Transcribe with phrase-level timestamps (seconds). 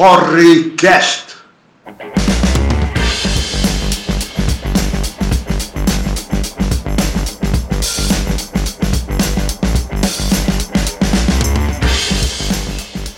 [0.00, 1.36] Porrecast.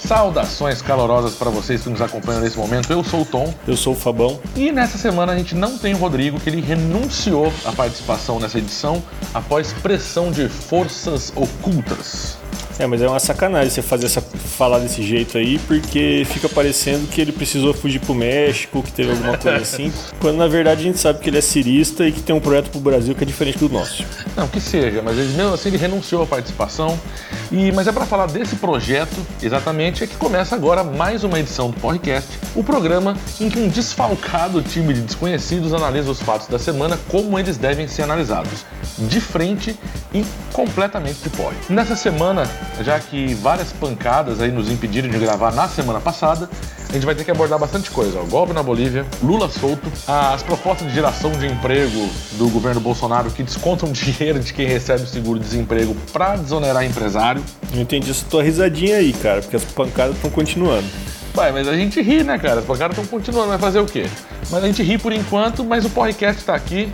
[0.01, 2.93] Saudações calorosas para vocês que nos acompanham nesse momento.
[2.93, 4.41] Eu sou o Tom Eu sou o Fabão.
[4.57, 8.59] e nessa semana a gente não tem o Rodrigo, que ele renunciou à participação nessa
[8.59, 9.01] edição
[9.33, 12.42] após pressão de forças ocultas.
[12.83, 17.07] É, mas é uma sacanagem você fazer essa falar desse jeito aí, porque fica parecendo
[17.07, 20.85] que ele precisou fugir pro México, que teve alguma coisa assim, quando na verdade a
[20.87, 23.27] gente sabe que ele é cirista e que tem um projeto pro Brasil que é
[23.27, 24.05] diferente do nosso.
[24.37, 26.99] Não, que seja, mas ele, mesmo assim ele renunciou à participação.
[27.53, 31.71] E, mas é para falar desse projeto, exatamente, é que começa agora mais uma edição
[31.71, 36.59] do Podcast, o programa em que um desfalcado time de desconhecidos analisa os fatos da
[36.59, 38.65] semana como eles devem ser analisados,
[38.99, 39.79] de frente
[40.13, 41.57] e completamente de porre.
[41.69, 42.51] Nessa semana,
[42.81, 46.49] já que várias pancadas aí nos impediram de gravar na semana passada,
[46.89, 48.19] a gente vai ter que abordar bastante coisa.
[48.21, 48.25] Ó.
[48.25, 53.43] Golpe na Bolívia, Lula solto, as propostas de geração de emprego do governo Bolsonaro que
[53.43, 57.43] descontam dinheiro de quem recebe o seguro-desemprego para desonerar empresário.
[57.75, 60.87] Não entendi essa tua risadinha aí, cara, porque as pancadas estão continuando.
[61.35, 62.61] Vai, mas a gente ri, né, cara?
[62.61, 64.07] Os pancadas estão continuando, vai fazer o quê?
[64.51, 66.93] Mas a gente ri por enquanto, mas o podcast tá aqui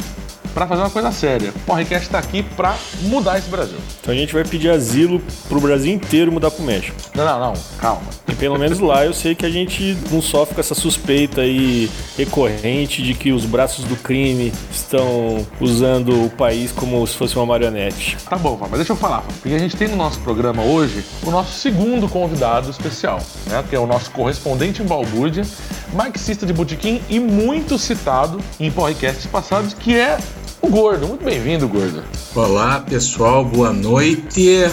[0.55, 1.51] para fazer uma coisa séria.
[1.51, 3.79] O podcast tá aqui para mudar esse Brasil.
[4.01, 6.97] Então a gente vai pedir asilo pro Brasil inteiro mudar pro México.
[7.15, 8.03] Não, não, não, calma.
[8.29, 11.91] E pelo menos lá eu sei que a gente não sofre com essa suspeita aí
[12.17, 17.47] recorrente de que os braços do crime estão usando o país como se fosse uma
[17.47, 18.17] marionete.
[18.29, 21.31] Tá bom, mas deixa eu falar, porque a gente tem no nosso programa hoje o
[21.31, 23.65] nosso segundo convidado especial, né?
[23.69, 25.45] Que é o nosso correspondente em balbúrdia,
[25.92, 30.19] marxista de botequim e muito citado em podcasts passados, que é
[30.61, 31.07] o Gordo.
[31.07, 32.02] Muito bem-vindo, Gordo.
[32.35, 34.64] Olá pessoal, boa noite.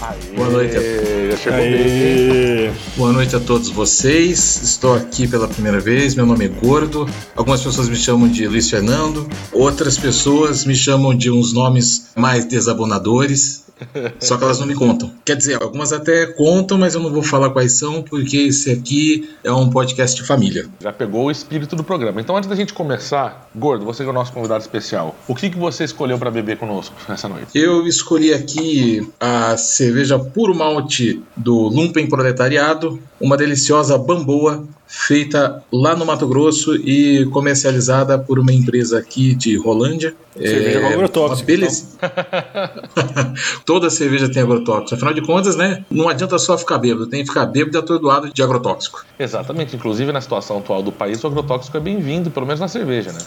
[0.00, 0.74] Aê, Boa noite.
[0.74, 1.54] Bem.
[1.54, 2.70] Aê!
[2.96, 4.60] Boa noite a todos vocês.
[4.62, 6.14] Estou aqui pela primeira vez.
[6.14, 7.08] Meu nome é Gordo.
[7.34, 12.44] Algumas pessoas me chamam de Luiz Fernando, outras pessoas me chamam de uns nomes mais
[12.44, 13.63] desabonadores.
[14.20, 15.10] Só que elas não me contam.
[15.24, 19.30] Quer dizer, algumas até contam, mas eu não vou falar quais são, porque esse aqui
[19.42, 20.66] é um podcast de família.
[20.80, 22.20] Já pegou o espírito do programa.
[22.20, 25.50] Então, antes da gente começar, Gordo, você que é o nosso convidado especial, o que,
[25.50, 27.46] que você escolheu para beber conosco nessa noite?
[27.54, 34.64] Eu escolhi aqui a cerveja puro malte do Lumpen Proletariado, uma deliciosa bamboa
[34.96, 40.14] feita lá no Mato Grosso e comercializada por uma empresa aqui de Rolândia.
[40.34, 41.86] Cerveja com agrotóxico, beleza.
[43.66, 44.94] Toda cerveja tem agrotóxico.
[44.94, 45.84] Afinal de contas, né?
[45.90, 49.04] Não adianta só ficar bêbado, tem que ficar bêbado e atordoado de agrotóxico.
[49.18, 49.76] Exatamente.
[49.76, 53.18] Inclusive, na situação atual do país, o agrotóxico é bem-vindo, pelo menos na cerveja, né?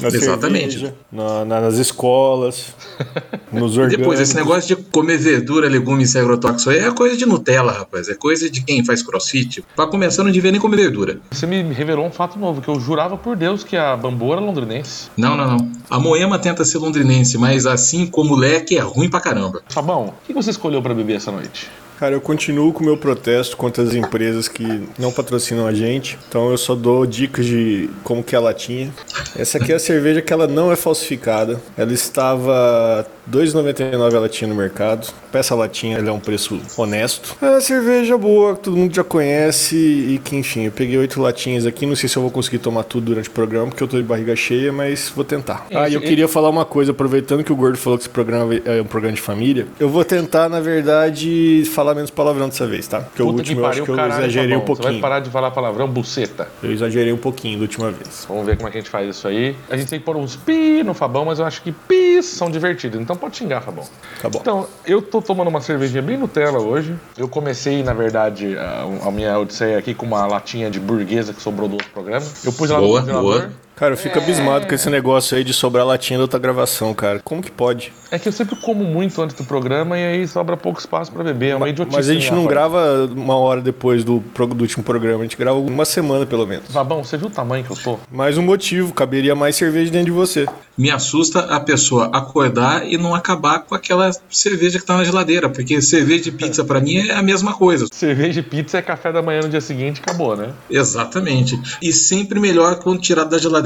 [0.00, 0.72] Na Exatamente.
[0.78, 2.74] cerveja, na- na- nas escolas,
[3.52, 3.98] nos orgânicos.
[3.98, 8.08] Depois, esse negócio de comer verdura, legumes e agrotóxico aí é coisa de Nutella, rapaz.
[8.08, 9.64] É coisa de quem faz crossfit.
[9.74, 11.18] Pra começar, não devia nem comer verdura.
[11.30, 14.40] Você me revelou um fato novo, que eu jurava por Deus que a bambu era
[14.40, 15.08] londrinense.
[15.16, 15.72] Não, não, não.
[15.88, 19.62] A Moema tenta ser londrinense, mas assim como o leque é ruim pra caramba.
[19.68, 21.68] Fabão, o que você escolheu para beber essa noite?
[21.98, 26.18] Cara, eu continuo com o meu protesto contra as empresas que não patrocinam a gente.
[26.28, 28.92] Então eu só dou dicas de como que é a latinha.
[29.34, 31.60] Essa aqui é a cerveja que ela não é falsificada.
[31.76, 35.08] Ela estava R$ 2,99 a latinha no mercado.
[35.32, 37.36] Essa latinha ela é um preço honesto.
[37.42, 41.20] É uma cerveja boa, que todo mundo já conhece e que, enfim, eu peguei oito
[41.20, 41.84] latinhas aqui.
[41.84, 44.02] Não sei se eu vou conseguir tomar tudo durante o programa, porque eu tô de
[44.02, 45.66] barriga cheia, mas vou tentar.
[45.74, 48.10] Ah, e eu Esse- queria falar uma coisa, aproveitando que o Gordo falou que esse
[48.10, 49.66] programa é um programa de família.
[49.78, 53.00] Eu vou tentar, na verdade, falar menos palavrão dessa vez, tá?
[53.00, 54.66] Porque o Puta último eu acho que eu caralho, exagerei um Fabão.
[54.76, 55.02] Você vai pouquinho.
[55.02, 56.48] parar de falar palavrão buceta.
[56.62, 58.24] Eu exagerei um pouquinho da última vez.
[58.28, 59.56] Vamos ver como é que a gente faz isso aí.
[59.70, 62.50] A gente tem que pôr uns pi no Fabão, mas eu acho que pis são
[62.50, 63.00] divertidos.
[63.00, 63.84] Então pode xingar, Fabão.
[64.20, 64.38] Tá bom.
[64.40, 66.94] Então, eu tô tomando uma cervejinha bem Nutella hoje.
[67.16, 71.42] Eu comecei, na verdade, a, a minha odisseia aqui com uma latinha de burguesa que
[71.42, 72.26] sobrou do outro programa.
[72.44, 73.40] Eu pus ela Boa, no congelador.
[73.40, 73.65] boa.
[73.76, 77.20] Cara, eu fico abismado com esse negócio aí de sobrar latinha da outra gravação, cara.
[77.22, 77.92] Como que pode?
[78.10, 81.22] É que eu sempre como muito antes do programa e aí sobra pouco espaço pra
[81.22, 81.50] beber.
[81.50, 81.94] É uma idiotice.
[81.94, 82.54] Mas a gente né, não rapaz?
[82.54, 86.70] grava uma hora depois do, do último programa, a gente grava uma semana pelo menos.
[86.70, 87.98] Fabão, você viu o tamanho que eu tô?
[88.10, 90.46] Mais um motivo, caberia mais cerveja dentro de você.
[90.78, 95.50] Me assusta a pessoa acordar e não acabar com aquela cerveja que tá na geladeira,
[95.50, 97.86] porque cerveja de pizza pra mim é a mesma coisa.
[97.92, 100.50] Cerveja e pizza é café da manhã no dia seguinte e acabou, né?
[100.70, 101.60] Exatamente.
[101.82, 103.65] E sempre melhor quando tirado da geladeira.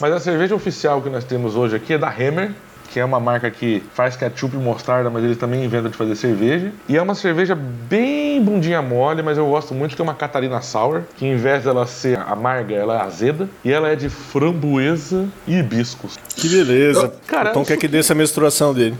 [0.00, 2.52] Mas a cerveja oficial que nós temos hoje aqui é da Hammer,
[2.94, 6.14] que é uma marca que faz ketchup e mostarda, mas eles também inventam de fazer
[6.14, 6.72] cerveja.
[6.88, 10.62] E é uma cerveja bem bundinha mole, mas eu gosto muito que é uma Catarina
[10.62, 13.48] Sour, que em vez dela ser amarga, ela é azeda.
[13.64, 16.16] E ela é de framboesa e hibiscos.
[16.36, 17.12] Que beleza.
[17.26, 18.96] Cara, então eu quer que dê essa menstruação dele.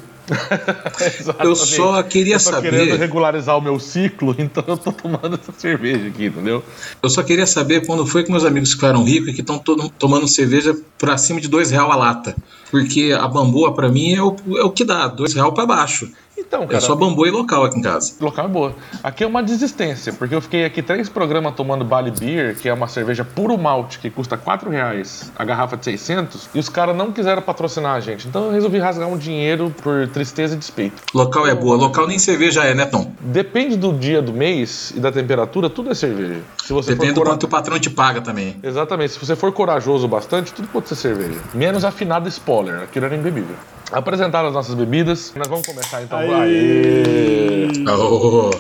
[1.41, 2.71] Eu só queria eu tô saber.
[2.71, 6.63] querendo regularizar o meu ciclo, então eu tô tomando essa cerveja aqui, entendeu?
[7.03, 10.27] Eu só queria saber quando foi que meus amigos ficaram ricos e que estão tomando
[10.27, 12.35] cerveja por acima de dois real a lata.
[12.71, 16.11] Porque a bamboa, para mim, é o, é o que dá, dois real para baixo.
[16.37, 16.79] Então, cara.
[16.79, 18.15] É só bambu e local aqui em casa.
[18.21, 18.75] Local é boa.
[19.03, 22.73] Aqui é uma desistência, porque eu fiquei aqui três programas tomando Bali Beer, que é
[22.75, 26.97] uma cerveja puro malte, que custa 4 reais a garrafa de 600, e os caras
[26.97, 28.27] não quiseram patrocinar a gente.
[28.27, 31.03] Então eu resolvi rasgar um dinheiro por tristeza e despeito.
[31.15, 31.77] Local é boa.
[31.77, 33.13] Local nem cerveja é, né, Tom?
[33.21, 36.41] Depende do dia do mês e da temperatura, tudo é cerveja.
[36.87, 37.31] Depende do cora...
[37.31, 38.57] quanto o patrão te paga também.
[38.63, 39.13] Exatamente.
[39.13, 41.41] Se você for corajoso bastante, tudo pode ser cerveja.
[41.53, 42.83] Menos afinado spoiler.
[42.83, 43.57] Aquilo era imbebível.
[43.93, 45.33] Apresentaram as nossas bebidas.
[45.37, 46.19] Nós vamos começar então.
[46.19, 46.29] Aê!
[46.29, 47.69] Aê!
[47.89, 48.51] Oh.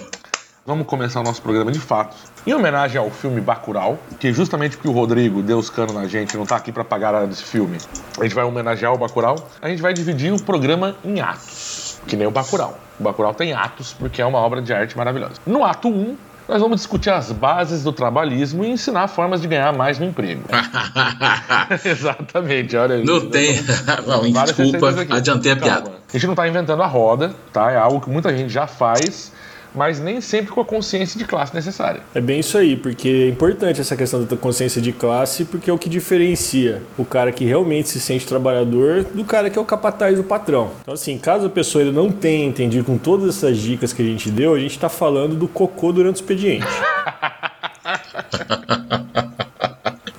[0.67, 2.17] Vamos começar o nosso programa de fato.
[2.47, 6.38] Em homenagem ao filme Bacurau, que justamente porque o Rodrigo deu os canos na gente,
[6.38, 7.76] não tá aqui para pagar nada desse filme,
[8.19, 12.17] a gente vai homenagear o Bacurau, a gente vai dividir o programa em atos, que
[12.17, 12.79] nem o Bacurau.
[12.99, 15.35] O Bacurau tem atos porque é uma obra de arte maravilhosa.
[15.47, 16.17] No ato 1,
[16.49, 20.43] nós vamos discutir as bases do trabalhismo e ensinar formas de ganhar mais no emprego.
[21.85, 23.61] Exatamente, olha Não tem.
[24.06, 25.93] Não, desculpa, adiantei a piada.
[26.08, 27.70] A gente não está inventando a roda, tá?
[27.70, 29.32] É algo que muita gente já faz
[29.75, 32.00] mas nem sempre com a consciência de classe necessária.
[32.15, 35.73] É bem isso aí, porque é importante essa questão da consciência de classe, porque é
[35.73, 39.65] o que diferencia o cara que realmente se sente trabalhador do cara que é o
[39.65, 40.71] capataz do patrão.
[40.82, 44.05] Então, assim, caso a pessoa ainda não tenha entendido com todas essas dicas que a
[44.05, 46.67] gente deu, a gente está falando do cocô durante o expediente.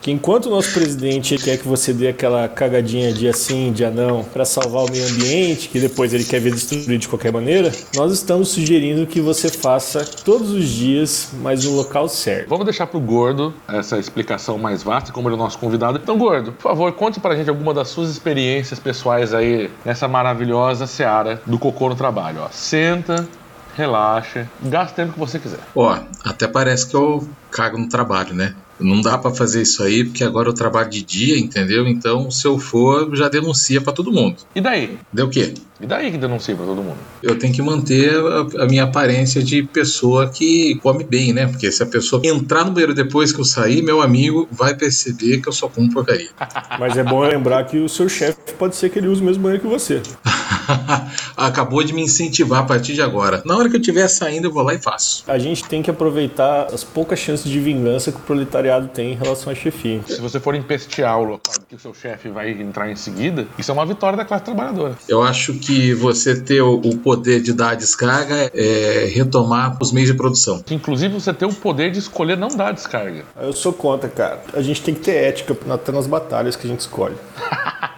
[0.06, 4.24] que enquanto o nosso presidente quer que você dê aquela cagadinha de assim, dia não,
[4.24, 8.14] para salvar o meio ambiente, que depois ele quer ver destruído de qualquer maneira, nós
[8.14, 12.50] estamos sugerindo que você faça todos os dias, mas no local certo.
[12.50, 15.98] Vamos deixar pro Gordo essa explicação mais vasta, como ele é o nosso convidado.
[15.98, 20.86] Então, Gordo, por favor, conte pra gente alguma das suas experiências pessoais aí nessa maravilhosa
[20.86, 22.42] seara do cocô no trabalho.
[22.42, 22.50] Ó.
[22.52, 23.28] Senta,
[23.76, 25.62] relaxa, gasta o tempo que você quiser.
[25.76, 28.54] Ó, até parece que eu cago no trabalho, né?
[28.80, 31.88] Não dá para fazer isso aí, porque agora eu trabalho de dia, entendeu?
[31.88, 34.38] Então, se eu for, já denuncia para todo mundo.
[34.54, 34.98] E daí?
[35.14, 35.54] Deu o quê?
[35.80, 36.98] E daí que denuncia para todo mundo?
[37.22, 41.48] Eu tenho que manter a, a, minha aparência de pessoa que come bem, né?
[41.48, 45.42] Porque se a pessoa entrar no banheiro depois que eu sair, meu amigo vai perceber
[45.42, 46.30] que eu só como porcaria.
[46.80, 49.44] Mas é bom lembrar que o seu chefe pode ser que ele use o mesmo
[49.44, 50.02] banheiro que você.
[51.36, 53.42] Acabou de me incentivar a partir de agora.
[53.46, 55.24] Na hora que eu estiver saindo, eu vou lá e faço.
[55.28, 59.16] A gente tem que aproveitar as poucas chances de vingança que o proletariado tem em
[59.16, 60.02] relação à chefia.
[60.08, 63.72] Se você for empestear o local que o seu chefe vai entrar em seguida, isso
[63.72, 64.96] é uma vitória da classe trabalhadora.
[65.08, 70.10] Eu acho que você ter o poder de dar a descarga é retomar os meios
[70.10, 70.64] de produção.
[70.70, 73.24] Inclusive você ter o poder de escolher não dar a descarga.
[73.40, 74.42] Eu sou contra, cara.
[74.54, 77.16] A gente tem que ter ética até nas batalhas que a gente escolhe.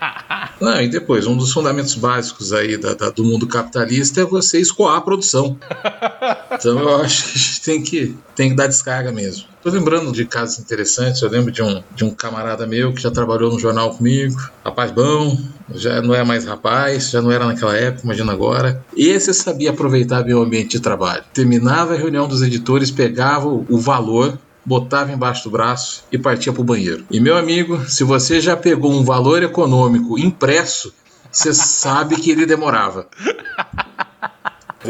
[0.60, 4.60] Não, e depois, um dos fundamentos básicos aí da, da, do mundo capitalista é você
[4.60, 5.58] escoar a produção.
[6.60, 9.46] Então eu acho que a gente tem que, tem que dar descarga mesmo.
[9.62, 13.12] Tô lembrando de casos interessantes, eu lembro de um, de um camarada meu que já
[13.12, 15.38] trabalhou no jornal comigo, rapaz bom,
[15.76, 18.84] já não é mais rapaz, já não era naquela época, imagina agora.
[18.96, 21.24] Esse sabia aproveitar bem o ambiente de trabalho.
[21.34, 26.62] Terminava a reunião dos editores, pegava o valor botava embaixo do braço e partia para
[26.62, 27.06] o banheiro.
[27.10, 30.94] E meu amigo, se você já pegou um valor econômico impresso,
[31.32, 33.08] você sabe que ele demorava.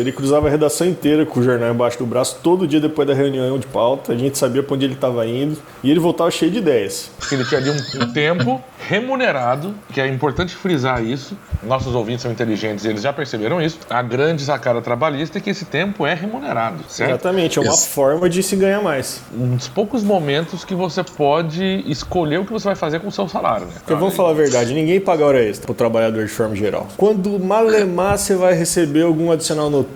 [0.01, 3.13] Ele cruzava a redação inteira com o jornal embaixo do braço, todo dia depois da
[3.13, 4.13] reunião de pauta.
[4.13, 7.11] A gente sabia para onde ele estava indo e ele voltava cheio de ideias.
[7.31, 11.37] Ele tinha ali um, tempo remunerado, que é importante frisar isso.
[11.63, 13.79] Nossos ouvintes são inteligentes eles já perceberam isso.
[13.89, 17.11] A grande sacada trabalhista é que esse tempo é remunerado, certo?
[17.11, 17.89] Exatamente, é uma isso.
[17.89, 19.21] forma de se ganhar mais.
[19.33, 23.11] Um dos poucos momentos que você pode escolher o que você vai fazer com o
[23.11, 23.73] seu salário, né?
[23.79, 26.87] Porque vamos falar a verdade, ninguém paga hora extra pro trabalhador de forma geral.
[26.97, 29.86] Quando malemar você vai receber algum adicional noturno,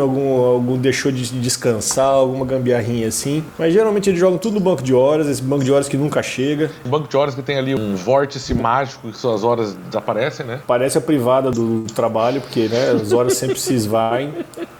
[0.00, 3.44] algum, algum deixou de descansar, alguma gambiarrinha assim.
[3.58, 6.22] Mas geralmente eles jogam tudo no banco de horas, esse banco de horas que nunca
[6.22, 6.70] chega.
[6.84, 10.60] Um banco de horas que tem ali um vórtice mágico que suas horas desaparecem, né?
[10.66, 14.34] Parece a privada do trabalho, porque né, as horas sempre se esvaem.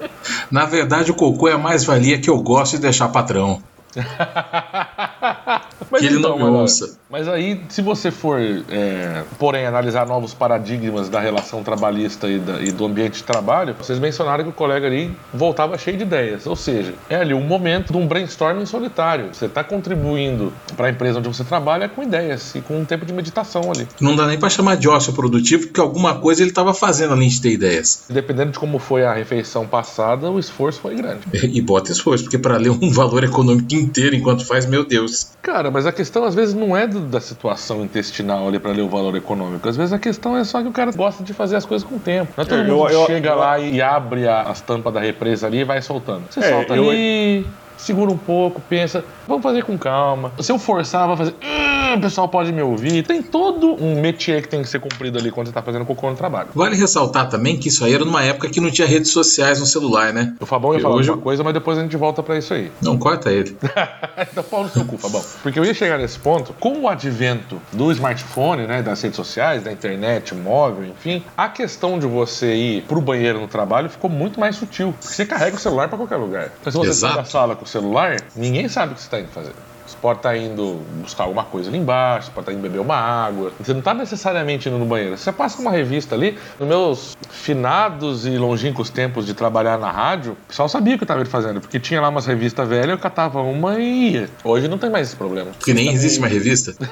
[0.50, 3.62] Na verdade, o cocô é a mais-valia que eu gosto de deixar patrão.
[5.90, 6.99] Mas que ele então, não me ouça.
[7.10, 12.60] Mas aí, se você for, é, porém, analisar novos paradigmas da relação trabalhista e, da,
[12.60, 16.46] e, do ambiente de trabalho, vocês mencionaram que o colega ali voltava cheio de ideias.
[16.46, 19.30] Ou seja, é ali um momento de um brainstorming solitário.
[19.32, 23.04] Você está contribuindo para a empresa onde você trabalha com ideias e com um tempo
[23.04, 23.88] de meditação ali.
[24.00, 27.28] Não dá nem para chamar de ócio produtivo, porque alguma coisa ele estava fazendo além
[27.28, 28.04] de ter ideias.
[28.08, 31.22] Dependendo de como foi a refeição passada, o esforço foi grande.
[31.50, 35.32] E bota esforço, porque para ler um valor econômico inteiro enquanto faz, meu Deus.
[35.42, 38.82] Cara, mas a questão às vezes não é do da situação intestinal ali para ler
[38.82, 39.68] o valor econômico.
[39.68, 41.96] Às vezes a questão é só que o cara gosta de fazer as coisas com
[41.96, 42.32] o tempo.
[42.36, 45.00] Não é todo mundo eu- eu- chega eu- lá e abre a- as tampas da
[45.00, 46.24] represa ali e vai soltando.
[46.30, 47.46] Você É, solta ali,
[47.80, 50.32] segura um pouco, pensa, vamos fazer com calma.
[50.40, 51.34] Se eu forçar, vai fazer.
[51.42, 53.02] "Hum, o pessoal pode me ouvir.
[53.04, 56.08] Tem todo um métier que tem que ser cumprido ali quando você tá fazendo cocô
[56.10, 56.48] no trabalho.
[56.54, 59.66] Vale ressaltar também que isso aí era numa época que não tinha redes sociais no
[59.66, 60.34] celular, né?
[60.40, 62.54] O Fabão ia Eu falar hoje- uma coisa, mas depois a gente volta pra isso
[62.54, 62.70] aí.
[62.80, 63.56] Não, corta ele.
[64.30, 65.22] então pau no seu cu, Fabão.
[65.42, 69.64] Porque eu ia chegar nesse ponto, com o advento do smartphone, né, das redes sociais,
[69.64, 74.38] da internet, móvel, enfim, a questão de você ir pro banheiro no trabalho ficou muito
[74.38, 74.94] mais sutil.
[75.00, 76.50] Você carrega o celular pra qualquer lugar.
[76.64, 77.16] Mas se você sai Exato.
[77.16, 79.54] da sala com celular, ninguém sabe o que você tá indo fazer.
[79.90, 82.94] Você pode estar indo buscar alguma coisa ali embaixo, você pode estar indo beber uma
[82.96, 83.52] água.
[83.60, 85.16] Você não está necessariamente indo no banheiro.
[85.18, 86.38] Você passa uma revista ali.
[86.58, 91.02] Nos meus finados e longínquos tempos de trabalhar na rádio, o pessoal sabia o que
[91.02, 94.28] eu estava fazendo, porque tinha lá umas revistas velhas, eu catava uma e ia.
[94.44, 95.50] Hoje não tem mais esse problema.
[95.58, 96.74] Porque nem existe uma revista.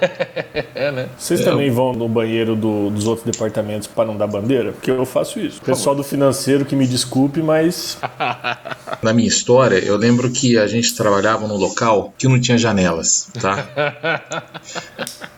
[0.75, 1.09] É, né?
[1.19, 4.73] Vocês também vão no banheiro do- dos outros departamentos para não dar bandeira?
[4.73, 5.61] Porque eu faço isso.
[5.61, 7.99] Pessoal do financeiro que me desculpe, mas
[9.03, 12.57] Na minha história, eu lembro que a gente trabalhava num local que não tinha
[12.89, 13.69] janelas, tá?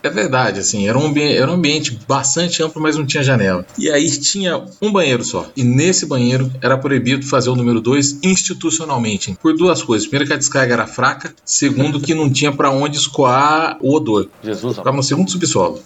[0.02, 3.64] É verdade, assim, era um, ambi- era um ambiente bastante amplo, mas não tinha janela.
[3.78, 5.50] E aí tinha um banheiro só.
[5.57, 9.37] E nesse banheiro era proibido fazer o número 2 institucionalmente.
[9.42, 10.07] Por duas coisas.
[10.09, 14.28] Primeiro que a descarga era fraca, segundo que não tinha pra onde escoar o odor.
[14.42, 15.83] Jesus, Ficava no segundo subsolo.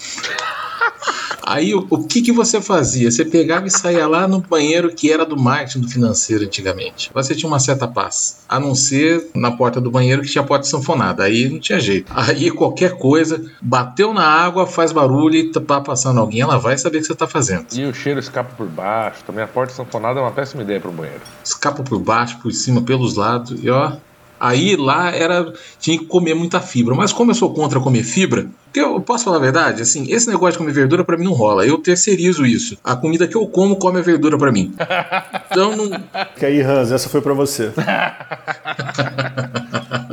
[1.46, 3.10] Aí o, o que, que você fazia?
[3.10, 7.10] Você pegava e saía lá no banheiro que era do marketing do financeiro antigamente.
[7.12, 8.44] Você tinha uma certa paz.
[8.48, 11.24] A não ser na porta do banheiro que tinha porta sanfonada.
[11.24, 12.12] Aí não tinha jeito.
[12.14, 16.98] Aí qualquer coisa, bateu na água, faz barulho e tá passando alguém, ela vai saber
[16.98, 17.66] o que você tá fazendo.
[17.74, 19.22] E o cheiro escapa por baixo.
[19.24, 21.20] Também a porta sanfonada é uma péssima ideia para o banheiro.
[21.44, 23.62] Escapa por baixo, por cima, pelos lados.
[23.62, 23.92] E ó.
[24.38, 28.46] Aí lá era tinha que comer muita fibra, mas como eu sou contra comer fibra,
[28.64, 31.32] porque eu posso falar a verdade, assim, esse negócio de comer verdura pra mim não
[31.32, 31.64] rola.
[31.66, 32.76] Eu terceirizo isso.
[32.82, 34.74] A comida que eu como come a verdura pra mim.
[35.54, 35.88] Então não,
[36.36, 37.70] que aí, Hans, essa foi para você.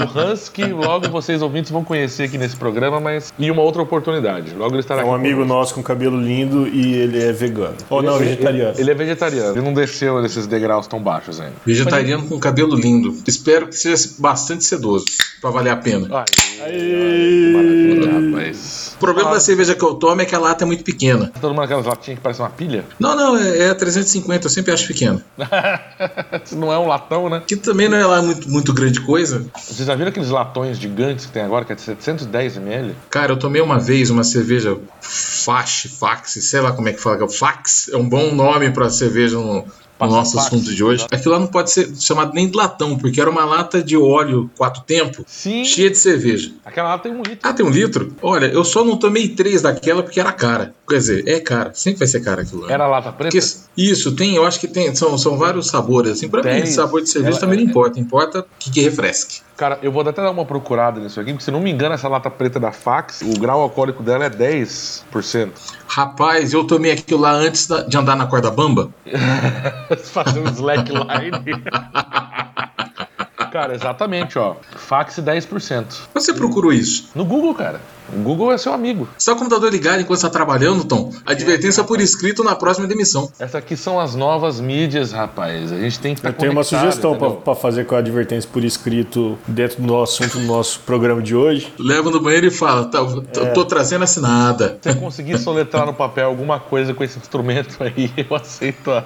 [0.03, 3.81] O Hans, que logo vocês ouvintes vão conhecer aqui nesse programa, mas em uma outra
[3.81, 4.53] oportunidade.
[4.55, 5.53] Logo ele estará É aqui um amigo conosco.
[5.53, 7.75] nosso com cabelo lindo e ele é vegano.
[7.89, 8.73] Ou não, Ele- vegetariano.
[8.79, 9.51] Ele é vegetariano.
[9.53, 11.53] Ele não desceu nesses degraus tão baixos ainda.
[11.65, 13.15] vegetariano com cabelo lindo.
[13.27, 15.05] Espero que seja bastante sedoso
[15.41, 16.07] pra valer a pena.
[16.19, 17.51] Aí, Aê!
[17.51, 18.95] maravilha, rapaz.
[18.95, 21.31] O problema da cerveja que eu tomo é que a lata é muito pequena.
[21.39, 22.85] Todo mundo aquelas latinhas que parecem uma pilha?
[22.99, 25.23] Não, não, é, é 350, eu sempre acho pequena.
[26.43, 27.41] Isso não é um latão, né?
[27.45, 29.45] Que também não é lá muito, muito grande coisa.
[29.55, 32.95] Vocês já viram aqueles latões gigantes que tem agora, que é de 710 ml?
[33.09, 37.27] Cara, eu tomei uma vez uma cerveja Fax, Fax, sei lá como é que fala.
[37.27, 39.65] Fax é um bom nome pra cerveja no,
[40.05, 41.05] no Passa nosso assunto de hoje.
[41.11, 44.49] Aquilo lá não pode ser chamado nem de latão, porque era uma lata de óleo
[44.57, 45.63] quatro tempos, Sim.
[45.63, 46.51] cheia de cerveja.
[46.65, 47.39] Aquela lata tem um litro.
[47.43, 48.15] Ah, tem um litro?
[48.21, 50.73] Olha, eu só não tomei três daquela porque era cara.
[50.87, 51.71] Quer dizer, é cara.
[51.73, 52.71] Sempre vai ser cara aquilo lá.
[52.71, 53.31] Era lata preta?
[53.31, 53.39] Porque
[53.77, 56.11] isso, tem, eu acho que tem, são, são vários sabores.
[56.13, 56.73] Assim, pra mim, Dez.
[56.75, 57.99] sabor de cerveja Ela- também não importa.
[57.99, 59.39] Importa que, que refresque.
[59.55, 62.07] Cara, eu vou até dar uma procurada nisso aqui, porque se não me engano, essa
[62.07, 65.51] lata preta da Fax, o grau alcoólico dela é 10%.
[65.87, 68.89] Rapaz, eu tomei aquilo lá antes da- de andar na corda bamba.
[70.03, 71.31] Fazendo slackline.
[73.51, 74.55] cara, exatamente, ó.
[74.75, 75.85] Fax 10%.
[76.13, 77.09] Você procurou isso?
[77.15, 77.79] No Google, cara.
[78.13, 79.07] O Google é seu amigo.
[79.23, 81.11] Tá com o computador ligado enquanto você tá trabalhando, Tom?
[81.25, 83.31] Advertência por escrito na próxima demissão.
[83.39, 85.71] Essas aqui são as novas mídias, rapaz.
[85.71, 88.63] A gente tem que estar Eu tenho uma sugestão para fazer com a advertência por
[88.63, 91.73] escrito dentro do nosso assunto do nosso programa de hoje.
[91.79, 92.99] Leva no banheiro e fala: tá,
[93.33, 94.77] tô, tô trazendo assinada.
[94.81, 99.05] Se você conseguir soletrar no papel alguma coisa com esse instrumento aí, eu aceito a,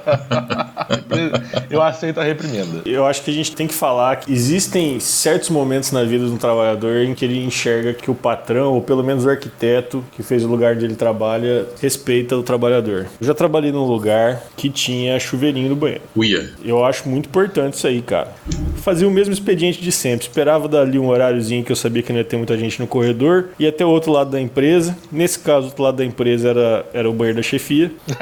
[1.69, 2.81] eu aceito a reprimenda.
[2.85, 6.31] Eu acho que a gente tem que falar que existem certos momentos na vida de
[6.31, 10.43] um trabalhador em que ele enxerga que o patrão, pelo menos o arquiteto que fez
[10.43, 13.07] o lugar onde ele trabalha, respeita o trabalhador.
[13.19, 16.03] Eu já trabalhei num lugar que tinha chuveirinho no banheiro.
[16.15, 16.51] Uia.
[16.63, 18.33] Eu acho muito importante isso aí, cara.
[18.77, 20.27] Fazia o mesmo expediente de sempre.
[20.27, 23.49] Esperava dali um horáriozinho que eu sabia que não ia ter muita gente no corredor.
[23.59, 24.95] Ia até o outro lado da empresa.
[25.11, 27.91] Nesse caso, o outro lado da empresa era, era o banheiro da chefia.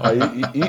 [0.00, 0.20] Aí,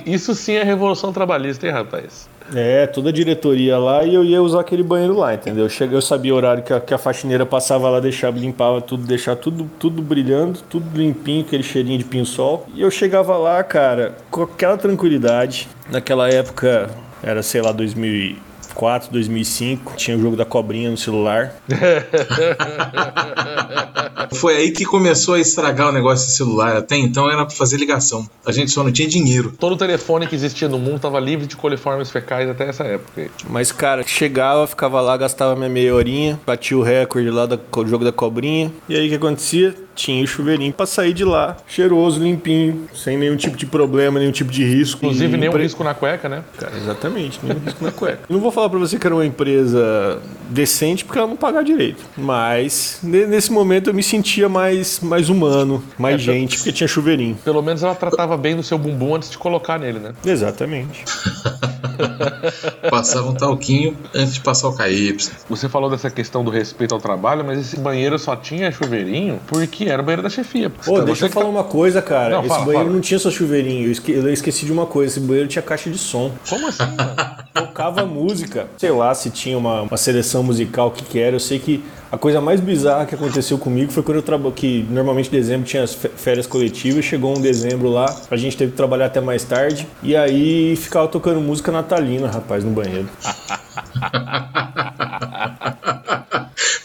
[0.05, 2.29] isso sim é revolução trabalhista, hein, rapaz?
[2.53, 5.63] É, toda a diretoria lá e eu ia usar aquele banheiro lá, entendeu?
[5.65, 8.81] Eu, cheguei, eu sabia o horário que a, que a faxineira passava lá, deixava, limpava
[8.81, 12.67] tudo, deixar tudo, tudo brilhando, tudo limpinho, aquele cheirinho de pinho-sol.
[12.75, 15.69] E eu chegava lá, cara, com aquela tranquilidade.
[15.89, 16.89] Naquela época,
[17.23, 18.37] era, sei lá, 2000 e-
[18.71, 19.93] 2004, 2005.
[19.95, 21.53] Tinha o jogo da cobrinha no celular.
[24.33, 26.77] Foi aí que começou a estragar o negócio de celular.
[26.77, 28.27] Até então era pra fazer ligação.
[28.45, 29.53] A gente só não tinha dinheiro.
[29.59, 33.29] Todo telefone que existia no mundo estava livre de coliformes fecais até essa época.
[33.49, 38.05] Mas, cara, chegava, ficava lá, gastava minha meia horinha, batia o recorde lá do jogo
[38.05, 38.71] da cobrinha.
[38.87, 39.75] E aí o que acontecia?
[39.95, 44.31] Tinha o chuveirinho pra sair de lá, cheiroso, limpinho, sem nenhum tipo de problema, nenhum
[44.31, 45.05] tipo de risco.
[45.05, 46.43] Inclusive, nenhum empre- risco na cueca, né?
[46.57, 48.19] Cara, exatamente, nenhum risco na cueca.
[48.29, 50.19] Não vou falar pra você que era uma empresa
[50.49, 52.03] decente porque ela não pagava direito.
[52.17, 57.35] Mas ne- nesse momento eu me sentia mais, mais humano, mais gente, porque tinha chuveirinho.
[57.43, 60.13] Pelo menos ela tratava bem do seu bumbum antes de colocar nele, né?
[60.25, 61.03] Exatamente.
[62.89, 65.17] Passava um talquinho antes de passar o KY.
[65.49, 69.80] Você falou dessa questão do respeito ao trabalho, mas esse banheiro só tinha chuveirinho porque
[69.87, 70.69] era o banheiro da chefia.
[70.69, 72.29] Pô, Você deixa eu que falar tá- uma coisa, cara.
[72.35, 72.95] Não, esse fala, banheiro fala.
[72.95, 73.87] não tinha só chuveirinho.
[73.87, 75.11] Eu, esque- eu esqueci de uma coisa.
[75.13, 76.31] Esse banheiro tinha caixa de som.
[76.49, 77.15] Como assim, mano?
[77.53, 78.67] Tocava música.
[78.77, 81.35] Sei lá se tinha uma, uma seleção musical, o que que era.
[81.35, 84.51] Eu sei que a coisa mais bizarra que aconteceu comigo foi quando eu trabalhei.
[84.55, 87.03] Que normalmente em dezembro tinha as férias coletivas.
[87.05, 89.87] Chegou um dezembro lá, a gente teve que trabalhar até mais tarde.
[90.03, 93.07] E aí ficava tocando música natalina, rapaz, no banheiro.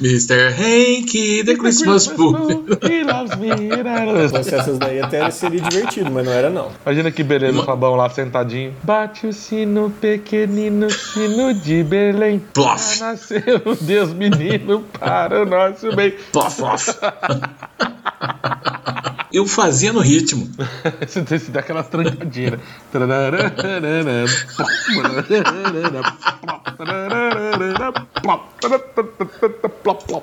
[0.00, 0.50] Mr.
[0.50, 2.66] Hank, The Christmas Pool.
[2.82, 3.48] He loves me.
[4.32, 6.70] Mas essas daí até seria divertido, mas não era não.
[6.84, 8.74] Imagina que beleza o Fabão lá sentadinho.
[8.82, 12.42] Bate o sino, pequenino sino de Belém.
[12.52, 12.98] Plof.
[12.98, 16.12] Já Nasceu o Deus menino para o nosso bem.
[16.32, 16.88] Plof, plof.
[19.32, 20.48] Eu fazia no ritmo.
[21.06, 22.58] Você dar aquela trancadinha.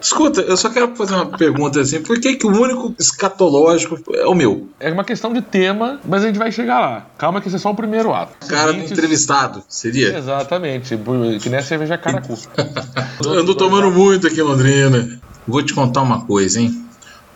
[0.01, 4.25] Escuta, eu só quero fazer uma pergunta assim: por que, que o único escatológico é
[4.25, 4.67] o meu?
[4.79, 7.07] É uma questão de tema, mas a gente vai chegar lá.
[7.17, 8.45] Calma que esse é só o primeiro ato.
[8.47, 10.17] Cara Seguintes- entrevistado, seria?
[10.17, 10.97] Exatamente,
[11.41, 12.37] que nem a cerveja caracu.
[13.25, 15.19] Ando tomando muito aqui em Londrina.
[15.47, 16.82] Vou te contar uma coisa, hein?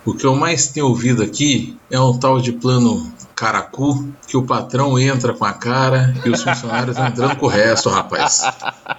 [0.07, 4.43] O que eu mais tenho ouvido aqui é um tal de plano caracu, que o
[4.43, 8.41] patrão entra com a cara e os funcionários entrando com o resto, rapaz.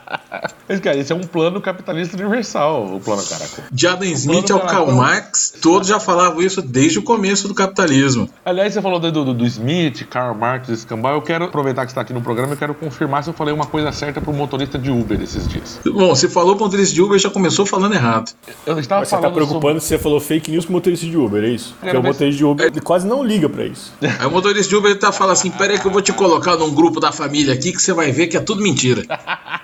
[0.69, 3.63] Mas, cara, esse é um plano capitalista universal, o plano caracu.
[3.73, 4.93] De Adam Smith ao plano Karl.
[4.93, 8.29] Marx, todos já falavam isso desde o começo do capitalismo.
[8.45, 11.15] Aliás, você falou do, do, do Smith, Karl Marx, Escambau.
[11.15, 13.55] Eu quero aproveitar que você está aqui no programa, eu quero confirmar se eu falei
[13.55, 15.81] uma coisa certa pro motorista de Uber esses dias.
[15.85, 18.33] Bom, você falou para o motorista de Uber já começou falando errado.
[18.67, 21.17] Eu estava Mas você tá falando preocupando se você falou fake news pro motorista de
[21.17, 21.71] Uber, é isso?
[21.75, 23.93] Porque Cara, o mas- motorista de Uber ele quase não liga pra isso.
[24.03, 26.13] Aí o motorista de Uber ele tá falando assim: pera aí que eu vou te
[26.13, 29.03] colocar num grupo da família aqui que você vai ver que é tudo mentira.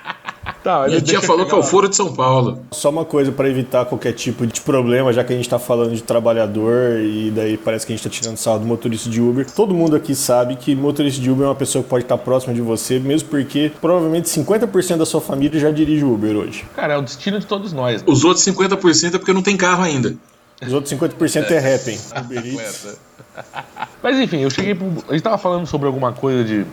[0.64, 2.59] Tá, Minha tia falou que é o foro de São Paulo.
[2.70, 5.94] Só uma coisa pra evitar qualquer tipo de problema, já que a gente tá falando
[5.94, 9.44] de trabalhador e daí parece que a gente tá tirando sarro do motorista de Uber.
[9.50, 12.55] Todo mundo aqui sabe que motorista de Uber é uma pessoa que pode estar próxima
[12.55, 16.64] de você, mesmo porque provavelmente 50% da sua família já dirige Uber hoje.
[16.74, 18.00] Cara, é o destino de todos nós.
[18.00, 18.09] né?
[18.11, 20.16] Os outros 50% é porque não tem carro ainda.
[20.66, 21.98] Os outros 50% é rapping.
[22.24, 22.96] Uber Eats.
[24.03, 24.87] Mas enfim, eu cheguei pro.
[25.09, 26.64] A gente tava falando sobre alguma coisa de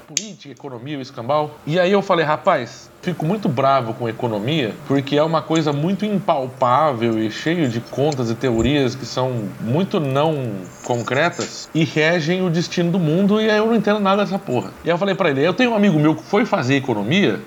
[0.41, 1.51] política, economia, o escambau.
[1.65, 6.05] E aí eu falei, rapaz, fico muito bravo com economia, porque é uma coisa muito
[6.05, 10.51] impalpável e cheio de contas e teorias que são muito não
[10.83, 14.71] concretas e regem o destino do mundo, e aí eu não entendo nada dessa porra.
[14.83, 17.39] E aí eu falei pra ele, eu tenho um amigo meu que foi fazer economia,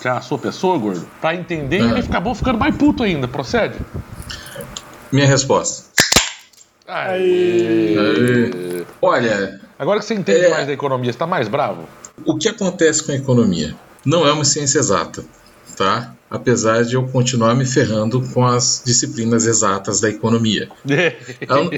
[0.00, 3.26] que é a sua pessoa, gordo, pra entender, e ele acabou ficando mais puto ainda,
[3.26, 3.78] procede?
[5.10, 5.86] Minha resposta.
[6.86, 8.84] Aê.
[9.02, 10.48] Olha, Agora que você entende É.
[10.48, 11.86] mais da economia, você tá mais bravo?
[12.24, 13.74] O que acontece com a economia?
[14.04, 15.24] Não é uma ciência exata,
[15.76, 16.14] tá?
[16.30, 20.68] Apesar de eu continuar me ferrando com as disciplinas exatas da economia.
[21.40, 21.70] Ela,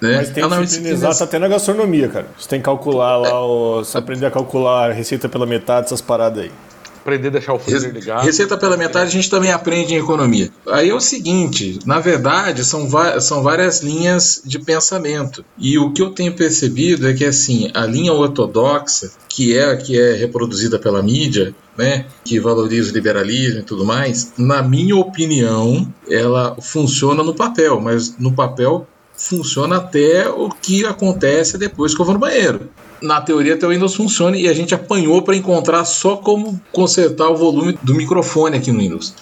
[0.00, 0.16] né?
[0.16, 2.26] Mas tem é uma disciplina exata até na gastronomia, cara.
[2.38, 3.84] Você tem que calcular lá, o...
[3.84, 6.52] você aprender a calcular a receita pela metade, essas paradas aí.
[7.00, 8.24] Aprender a deixar o freezer ligado.
[8.24, 10.50] Receita pela metade a gente também aprende em economia.
[10.66, 12.88] Aí é o seguinte, na verdade, são,
[13.20, 15.44] são várias linhas de pensamento.
[15.58, 19.76] E o que eu tenho percebido é que assim, a linha ortodoxa, que é a
[19.76, 24.96] que é reproduzida pela mídia, né, que valoriza o liberalismo e tudo mais, na minha
[24.96, 32.00] opinião, ela funciona no papel, mas no papel funciona até o que acontece depois que
[32.00, 32.68] eu vou no banheiro.
[33.02, 37.28] Na teoria até o Windows funciona e a gente apanhou para encontrar só como consertar
[37.28, 39.14] o volume do microfone aqui no Windows.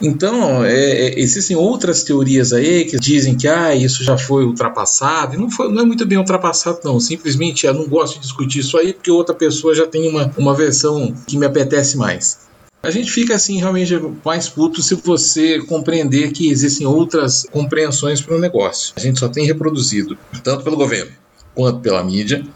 [0.00, 5.36] Então, é, é, existem outras teorias aí que dizem que ah, isso já foi ultrapassado.
[5.36, 7.00] Não, foi, não é muito bem ultrapassado, não.
[7.00, 10.54] Simplesmente eu não gosto de discutir isso aí porque outra pessoa já tem uma, uma
[10.54, 12.48] versão que me apetece mais.
[12.80, 13.92] A gente fica assim realmente
[14.24, 18.94] mais puto se você compreender que existem outras compreensões para o negócio.
[18.96, 21.10] A gente só tem reproduzido, tanto pelo governo
[21.56, 22.46] quanto pela mídia,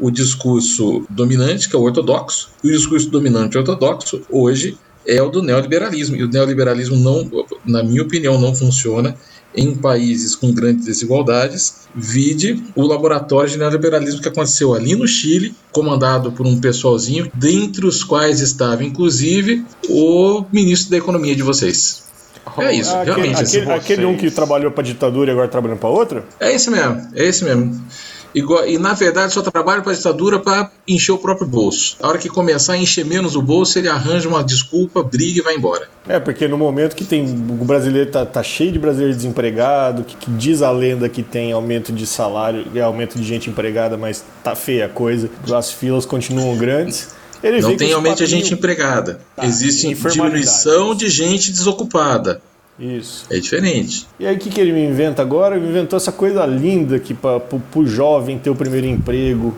[0.00, 5.28] o discurso dominante, que é o ortodoxo, e o discurso dominante ortodoxo hoje é o
[5.28, 6.16] do neoliberalismo.
[6.16, 9.16] E o neoliberalismo, não, na minha opinião, não funciona
[9.54, 11.88] em países com grandes desigualdades.
[11.94, 17.86] Vide o laboratório de neoliberalismo que aconteceu ali no Chile, comandado por um pessoalzinho, dentre
[17.86, 22.08] os quais estava inclusive o ministro da Economia de vocês.
[22.58, 23.42] É isso, aquele, realmente.
[23.42, 26.24] Aquele, aquele um que trabalhou para ditadura e agora trabalhando para outra?
[26.38, 27.80] É esse mesmo, é esse mesmo.
[28.34, 31.96] E na verdade só trabalha para a ditadura para encher o próprio bolso.
[32.00, 35.42] A hora que começar a encher menos o bolso, ele arranja uma desculpa, briga e
[35.42, 35.88] vai embora.
[36.08, 40.16] É, porque no momento que tem o brasileiro tá, tá cheio de brasileiro desempregado, que,
[40.16, 44.24] que, diz a lenda que tem aumento de salário e aumento de gente empregada, mas
[44.42, 47.08] tá feia a coisa, as filas continuam grandes.
[47.42, 49.20] Ele Não tem aumento de gente empregada.
[49.34, 52.42] Tá, Existe diminuição de gente desocupada.
[52.80, 53.26] Isso.
[53.30, 54.06] É diferente.
[54.18, 55.56] E aí o que, que ele me inventa agora?
[55.56, 57.42] Ele inventou essa coisa linda que para
[57.74, 59.54] o jovem ter o primeiro emprego.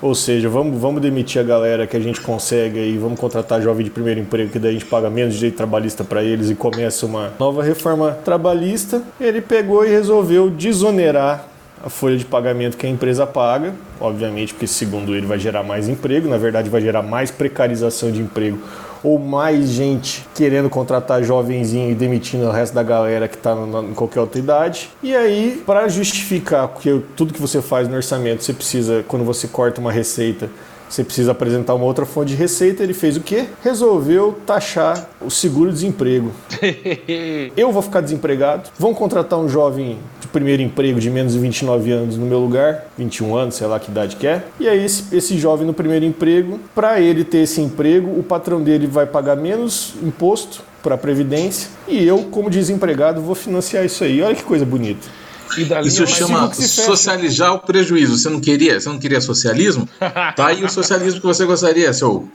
[0.00, 3.84] Ou seja, vamos, vamos demitir a galera que a gente consegue e vamos contratar jovem
[3.84, 7.04] de primeiro emprego, que daí a gente paga menos direito trabalhista para eles e começa
[7.04, 9.02] uma nova reforma trabalhista.
[9.20, 11.48] Ele pegou e resolveu desonerar
[11.84, 15.88] a folha de pagamento que a empresa paga, obviamente, porque segundo ele vai gerar mais
[15.88, 18.58] emprego, na verdade vai gerar mais precarização de emprego
[19.02, 23.94] ou mais gente querendo contratar jovenzinho e demitindo o resto da galera que está em
[23.94, 24.90] qualquer outra idade.
[25.02, 29.46] E aí, para justificar que tudo que você faz no orçamento, você precisa, quando você
[29.46, 30.50] corta uma receita,
[30.88, 32.82] você precisa apresentar uma outra fonte de receita.
[32.82, 33.46] Ele fez o quê?
[33.62, 36.32] Resolveu taxar o seguro-desemprego.
[37.56, 41.90] eu vou ficar desempregado, vão contratar um jovem de primeiro emprego de menos de 29
[41.92, 44.44] anos no meu lugar, 21 anos, sei lá que idade que é.
[44.58, 48.62] E aí, esse, esse jovem no primeiro emprego, para ele ter esse emprego, o patrão
[48.62, 54.04] dele vai pagar menos imposto para a Previdência e eu, como desempregado, vou financiar isso
[54.04, 54.22] aí.
[54.22, 55.06] Olha que coisa bonita.
[55.84, 58.16] Isso chama socializar o prejuízo.
[58.16, 59.88] Você não queria, você não queria socialismo?
[60.36, 62.28] Tá aí o socialismo que você gostaria, seu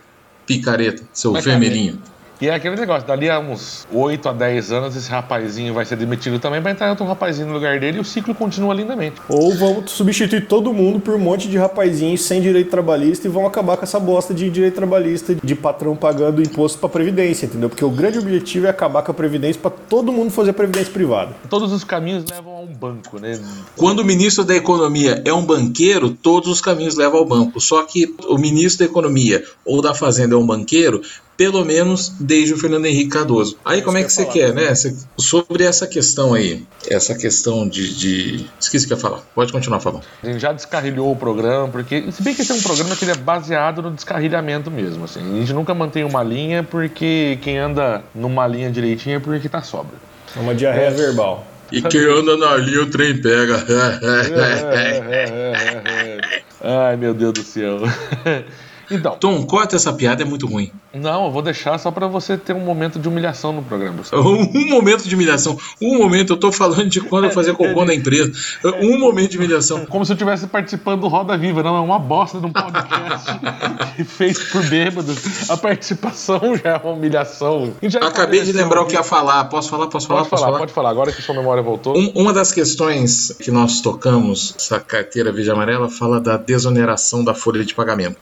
[0.46, 2.02] picareta, seu vermelhinho.
[2.42, 5.96] E é aquele negócio, dali a uns 8 a 10 anos, esse rapazinho vai ser
[5.96, 9.22] demitido também, vai entrar outro rapazinho no lugar dele e o ciclo continua lindamente.
[9.30, 13.46] Ou vão substituir todo mundo por um monte de rapazinhos sem direito trabalhista e vão
[13.46, 17.70] acabar com essa bosta de direito trabalhista, de patrão pagando imposto para previdência, entendeu?
[17.70, 21.34] Porque o grande objetivo é acabar com a previdência para todo mundo fazer previdência privada.
[21.50, 23.40] Todos os caminhos levam a um banco, né?
[23.78, 27.62] Quando o ministro da Economia é um banqueiro, todos os caminhos levam ao banco.
[27.62, 31.02] Só que o ministro da Economia ou da Fazenda é um banqueiro,
[31.36, 33.58] pelo menos desde o Fernando Henrique Cardoso.
[33.66, 34.74] Aí como é que você quer, né?
[35.18, 38.46] sobre essa questão aí, essa questão de, de...
[38.60, 39.22] esqueci o que ia falar.
[39.34, 40.04] Pode continuar falando.
[40.22, 43.10] A gente já descarrilhou o programa, porque se bem que esse é um programa que
[43.10, 45.20] é baseado no descarrilhamento mesmo, assim.
[45.20, 49.62] A gente nunca mantém uma linha porque quem anda numa linha direitinha é porque tá
[49.62, 49.96] sobra.
[50.36, 50.92] É uma diarreia é.
[50.92, 51.48] verbal.
[51.72, 53.66] E quem anda na linha o trem pega.
[56.62, 57.80] Ai, meu Deus do céu.
[58.92, 59.16] Então.
[59.18, 60.72] Tom, corta essa piada, é muito ruim.
[60.94, 64.04] Não, eu vou deixar só para você ter um momento de humilhação no programa.
[64.14, 65.58] Um momento de humilhação.
[65.82, 68.32] Um momento, eu tô falando de quando eu fazia cocô na empresa.
[68.82, 69.86] Um momento de humilhação.
[69.86, 73.32] Como se eu estivesse participando do Roda Viva, não, é uma bosta de um podcast
[73.96, 75.50] que fez por bêbados.
[75.50, 77.74] A participação já é uma humilhação.
[78.02, 79.46] Acabei de lembrar o que ia falar.
[79.46, 79.88] Posso falar?
[79.88, 80.20] Posso falar?
[80.22, 80.60] Pode falar, falar?
[80.60, 80.90] pode falar.
[80.92, 81.98] Agora que sua memória voltou.
[81.98, 87.34] Um, uma das questões que nós tocamos, essa carteira verde amarela, fala da desoneração da
[87.34, 88.18] folha de pagamento.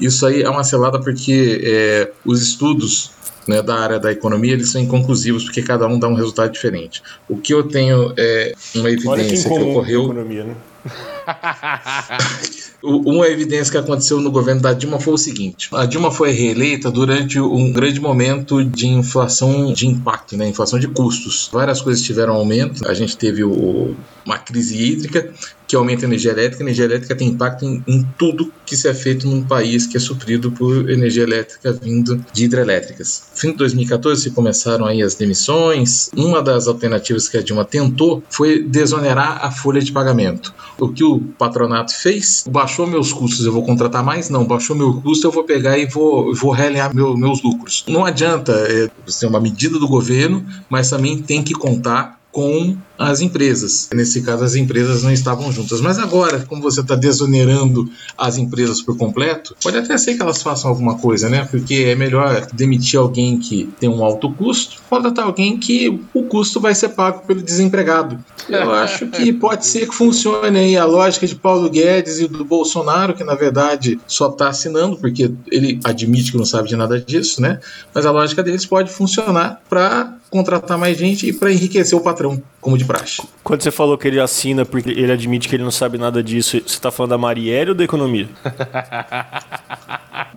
[0.00, 3.10] Isso aí é uma selada porque é, os estudos
[3.46, 7.02] né, da área da economia eles são inconclusivos porque cada um dá um resultado diferente.
[7.28, 10.04] O que eu tenho é uma evidência que, que ocorreu.
[10.04, 10.56] Economia, né?
[12.82, 16.90] Uma evidência que aconteceu no governo da Dilma foi o seguinte: a Dilma foi reeleita
[16.90, 20.48] durante um grande momento de inflação de impacto, né?
[20.48, 21.48] inflação de custos.
[21.52, 22.84] Várias coisas tiveram aumento.
[22.88, 23.94] A gente teve o,
[24.26, 25.32] uma crise hídrica
[25.72, 26.62] que aumenta a energia elétrica.
[26.62, 29.96] A energia elétrica tem impacto em, em, tudo que se é feito num país que
[29.96, 33.22] é suprido por energia elétrica vindo de hidrelétricas.
[33.34, 36.10] Fim de 2014 começaram aí as demissões.
[36.14, 40.54] Uma das alternativas que a Dilma tentou foi desonerar a folha de pagamento.
[40.78, 42.44] O que o patronato fez?
[42.46, 44.28] Baixou meus custos, eu vou contratar mais?
[44.28, 47.82] Não, baixou meu custo, eu vou pegar e vou, vou realinhar meu, meus lucros.
[47.88, 53.20] Não adianta, é, tem uma medida do governo, mas também tem que contar com as
[53.20, 53.88] empresas.
[53.92, 55.80] Nesse caso, as empresas não estavam juntas.
[55.80, 60.42] Mas agora, como você está desonerando as empresas por completo, pode até ser que elas
[60.42, 61.46] façam alguma coisa, né?
[61.50, 66.58] Porque é melhor demitir alguém que tem um alto custo, contratar alguém que o custo
[66.58, 68.18] vai ser pago pelo desempregado.
[68.48, 72.44] Eu acho que pode ser que funcione aí a lógica de Paulo Guedes e do
[72.44, 76.98] Bolsonaro, que na verdade só está assinando, porque ele admite que não sabe de nada
[76.98, 77.60] disso, né?
[77.92, 82.21] Mas a lógica deles pode funcionar para contratar mais gente e para enriquecer o patrão,
[82.60, 83.22] como de praxe.
[83.42, 86.52] Quando você falou que ele assina porque ele admite que ele não sabe nada disso,
[86.52, 88.28] você está falando da Marielle ou da economia?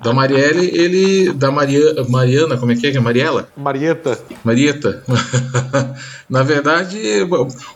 [0.01, 1.33] Da Marielle, ele.
[1.33, 2.95] Da Maria, Mariana, como é que é?
[2.95, 3.47] é Mariela?
[3.57, 4.19] Marieta.
[4.43, 5.03] Marieta.
[6.29, 6.97] Na verdade,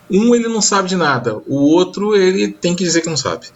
[0.09, 3.47] um ele não sabe de nada, o outro ele tem que dizer que não sabe.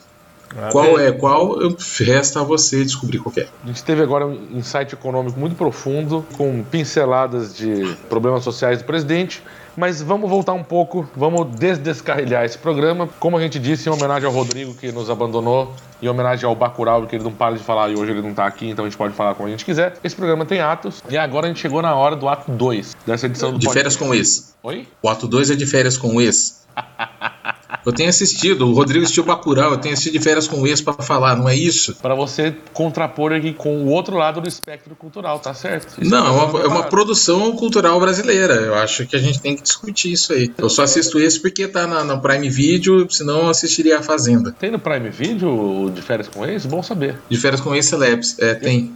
[0.57, 1.07] Ah, qual é.
[1.07, 1.57] é qual,
[1.99, 3.47] resta a você descobrir qual é.
[3.63, 8.85] A gente teve agora um insight econômico muito profundo, com pinceladas de problemas sociais do
[8.85, 9.41] presidente
[9.75, 13.09] mas vamos voltar um pouco, vamos desdescarrilhar esse programa.
[13.19, 17.05] Como a gente disse, em homenagem ao Rodrigo que nos abandonou, em homenagem ao Bacurau,
[17.07, 18.97] que ele não para de falar e hoje ele não tá aqui, então a gente
[18.97, 19.97] pode falar como a gente quiser.
[20.03, 23.25] Esse programa tem atos e agora a gente chegou na hora do ato 2 dessa
[23.25, 24.53] edição do De férias com esse.
[24.61, 24.87] Oi?
[25.01, 26.63] O ato 2 é de férias com esse.
[27.85, 30.81] Eu tenho assistido, o Rodrigo assistiu Bacurau, eu tenho assistido de férias com o ex
[30.81, 31.95] para falar, não é isso?
[31.95, 36.01] Para você contrapor aqui com o outro lado do espectro cultural, tá certo?
[36.01, 38.55] Isso não, é uma, é uma, produção cultural brasileira.
[38.55, 40.53] Eu acho que a gente tem que discutir isso aí.
[40.57, 44.51] Eu só assisto esse porque tá na, no Prime Video, senão eu assistiria A Fazenda.
[44.51, 46.65] Tem no Prime Video de férias com ex?
[46.65, 47.17] Bom saber.
[47.29, 48.93] De férias com ex Celebs, é, tem.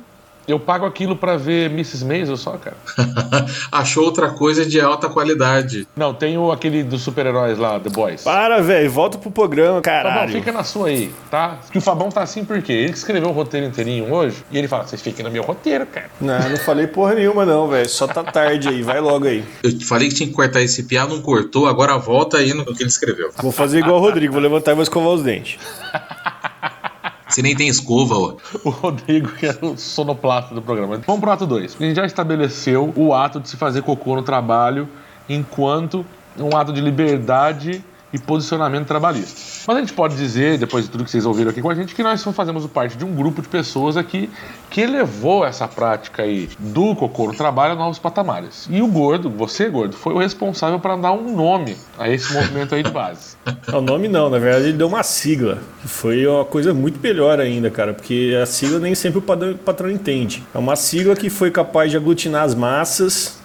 [0.48, 2.06] Eu pago aquilo para ver Mrs.
[2.06, 2.78] Maisel só, cara.
[3.70, 5.86] Achou outra coisa de alta qualidade.
[5.94, 8.24] Não, tem o, aquele dos super-heróis lá, The Boys.
[8.24, 10.20] Para, velho, volta pro programa, caralho.
[10.20, 11.60] Fabão, fica na sua aí, tá?
[11.70, 12.72] Que o Fabão tá assim por quê?
[12.72, 15.86] Ele que escreveu o roteiro inteirinho hoje e ele fala, vocês fiquem no meu roteiro,
[15.86, 16.10] cara.
[16.22, 17.90] Não, não falei porra nenhuma não, velho.
[17.90, 19.44] Só tá tarde aí, vai logo aí.
[19.62, 22.84] Eu falei que tinha que cortar esse piá, não cortou, agora volta aí no que
[22.84, 23.32] ele escreveu.
[23.42, 25.60] Vou fazer igual o Rodrigo, vou levantar e vou escovar os dentes.
[27.28, 28.36] Você nem tem escova, ó.
[28.64, 31.02] O Rodrigo, que é o sonoplasta do programa.
[31.06, 31.78] Vamos pro ato 2.
[31.80, 34.88] A gente já estabeleceu o ato de se fazer cocô no trabalho
[35.28, 36.06] enquanto
[36.40, 39.66] um ato de liberdade e posicionamento trabalhista.
[39.68, 41.94] Mas a gente pode dizer, depois de tudo que vocês ouviram aqui com a gente,
[41.94, 44.30] que nós fazemos parte de um grupo de pessoas aqui
[44.70, 48.68] que levou essa prática aí do cocô no trabalho a novos patamares.
[48.70, 52.76] E o Gordo, você, Gordo, foi o responsável para dar um nome a esse movimento
[52.76, 53.36] aí de base.
[53.74, 57.70] O nome não, na verdade ele deu uma sigla, foi uma coisa muito melhor ainda,
[57.70, 60.44] cara, porque a sigla nem sempre o patrão entende.
[60.54, 63.40] É uma sigla que foi capaz de aglutinar as massas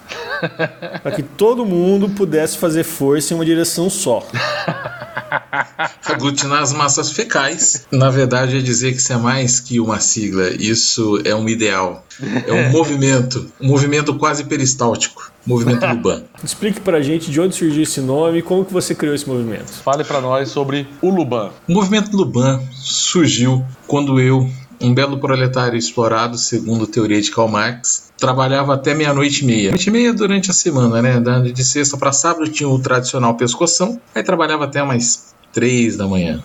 [1.03, 4.27] para que todo mundo pudesse fazer força em uma direção só.
[6.05, 7.87] Aglutinar as massas fecais.
[7.91, 10.49] Na verdade, é dizer que isso é mais que uma sigla.
[10.51, 12.05] Isso é um ideal.
[12.47, 13.51] É um movimento.
[13.61, 15.33] Um movimento quase peristáltico.
[15.47, 16.23] Movimento Luban.
[16.43, 19.73] Explique pra gente de onde surgiu esse nome e como que você criou esse movimento.
[19.73, 21.51] Fale para nós sobre o Luban.
[21.69, 24.49] O movimento Luban surgiu quando eu,
[24.83, 29.59] um belo proletário explorado, segundo a teoria de Karl Marx, trabalhava até meia-noite e meia.
[29.59, 31.21] Meia-noite e meia durante a semana, né?
[31.53, 36.43] De sexta para sábado tinha o tradicional pescoção, aí trabalhava até mais três da manhã.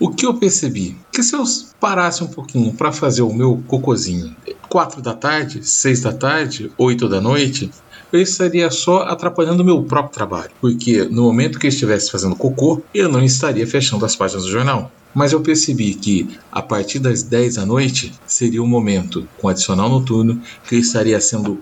[0.00, 0.96] O que eu percebi?
[1.12, 1.44] Que se eu
[1.78, 4.34] parasse um pouquinho para fazer o meu cocozinho,
[4.68, 7.70] quatro da tarde, seis da tarde, oito da noite,
[8.12, 12.34] eu estaria só atrapalhando o meu próprio trabalho, porque no momento que eu estivesse fazendo
[12.34, 14.90] cocô, eu não estaria fechando as páginas do jornal.
[15.14, 19.88] Mas eu percebi que a partir das 10 da noite seria o momento, com adicional
[19.88, 21.60] noturno, que eu estaria sendo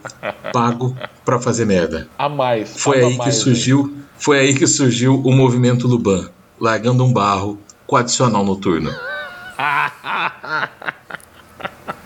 [0.52, 2.08] pago para fazer merda.
[2.16, 2.72] A mais.
[2.76, 7.58] Foi aí mais, que surgiu, foi aí que surgiu o movimento Luban, largando um barro
[7.86, 8.90] com adicional noturno.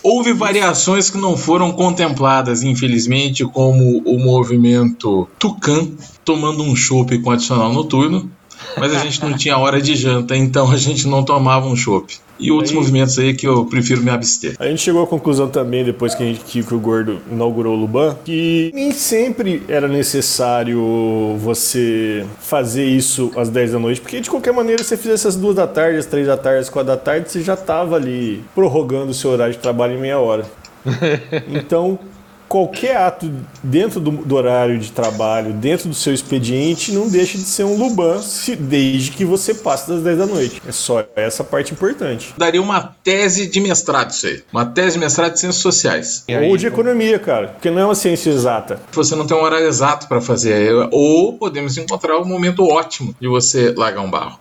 [0.03, 7.31] Houve variações que não foram contempladas, infelizmente, como o movimento Tucan tomando um chopp com
[7.31, 8.31] adicional noturno,
[8.77, 12.19] mas a gente não tinha hora de janta, então a gente não tomava um chopp.
[12.39, 14.57] E outros aí, movimentos aí que eu prefiro me abster.
[14.59, 17.81] A gente chegou à conclusão também, depois que, a gente, que o Gordo inaugurou o
[17.81, 24.29] Luban, que nem sempre era necessário você fazer isso às 10 da noite, porque de
[24.29, 26.87] qualquer maneira, se você fizesse às 2 da tarde, às 3 da tarde, às 4
[26.87, 30.45] da tarde, você já estava ali prorrogando o seu horário de trabalho em meia hora.
[31.49, 31.99] Então,
[32.55, 33.29] qualquer ato
[33.65, 37.77] dentro do, do, horário de trabalho, dentro do seu expediente, não deixa de ser um
[37.77, 40.63] Luban, se, desde que você passe das 10 da noite.
[40.65, 42.33] É só essa parte importante.
[42.39, 44.45] Daria uma tese de mestrado isso aí.
[44.53, 46.23] Uma tese de mestrado de ciências sociais.
[46.29, 47.49] Aí, ou de economia, cara.
[47.49, 48.81] Porque não é uma ciência exata.
[48.93, 50.71] Você não tem um horário exato para fazer.
[50.93, 54.39] Ou podemos encontrar o um momento ótimo de você largar um barro.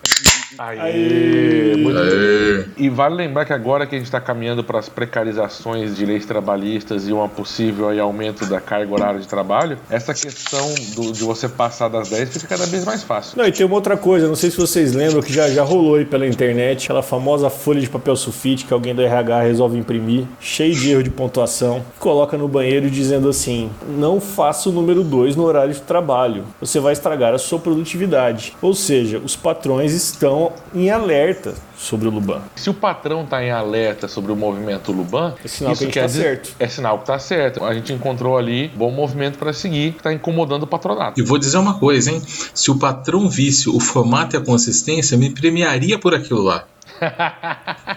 [0.58, 1.76] Aê, Aê.
[1.78, 2.66] Muito Aê.
[2.78, 6.26] E vale lembrar que agora que a gente está caminhando para as precarizações de leis
[6.26, 11.24] trabalhistas e um possível aí, aumento da carga horária de trabalho, essa questão do, de
[11.24, 13.38] você passar das 10 fica cada vez mais fácil.
[13.38, 15.96] Não, e tem uma outra coisa, não sei se vocês lembram que já, já rolou
[15.96, 20.26] aí pela internet, aquela famosa folha de papel sulfite que alguém do RH resolve imprimir,
[20.40, 25.36] cheio de erro de pontuação, coloca no banheiro dizendo assim: não faça o número 2
[25.36, 28.56] no horário de trabalho, você vai estragar a sua produtividade.
[28.62, 32.42] Ou seja, os patrões estão estão em alerta sobre o Luban.
[32.56, 36.06] Se o patrão está em alerta sobre o movimento Luban, é sinal isso que tá
[36.06, 36.56] dizer, certo.
[36.60, 37.64] é sinal que está certo.
[37.64, 41.20] A gente encontrou ali bom movimento para seguir, que está incomodando o patronato.
[41.20, 42.22] E vou dizer uma coisa, hein?
[42.54, 46.66] Se o patrão visse o formato e a consistência, me premiaria por aquilo lá.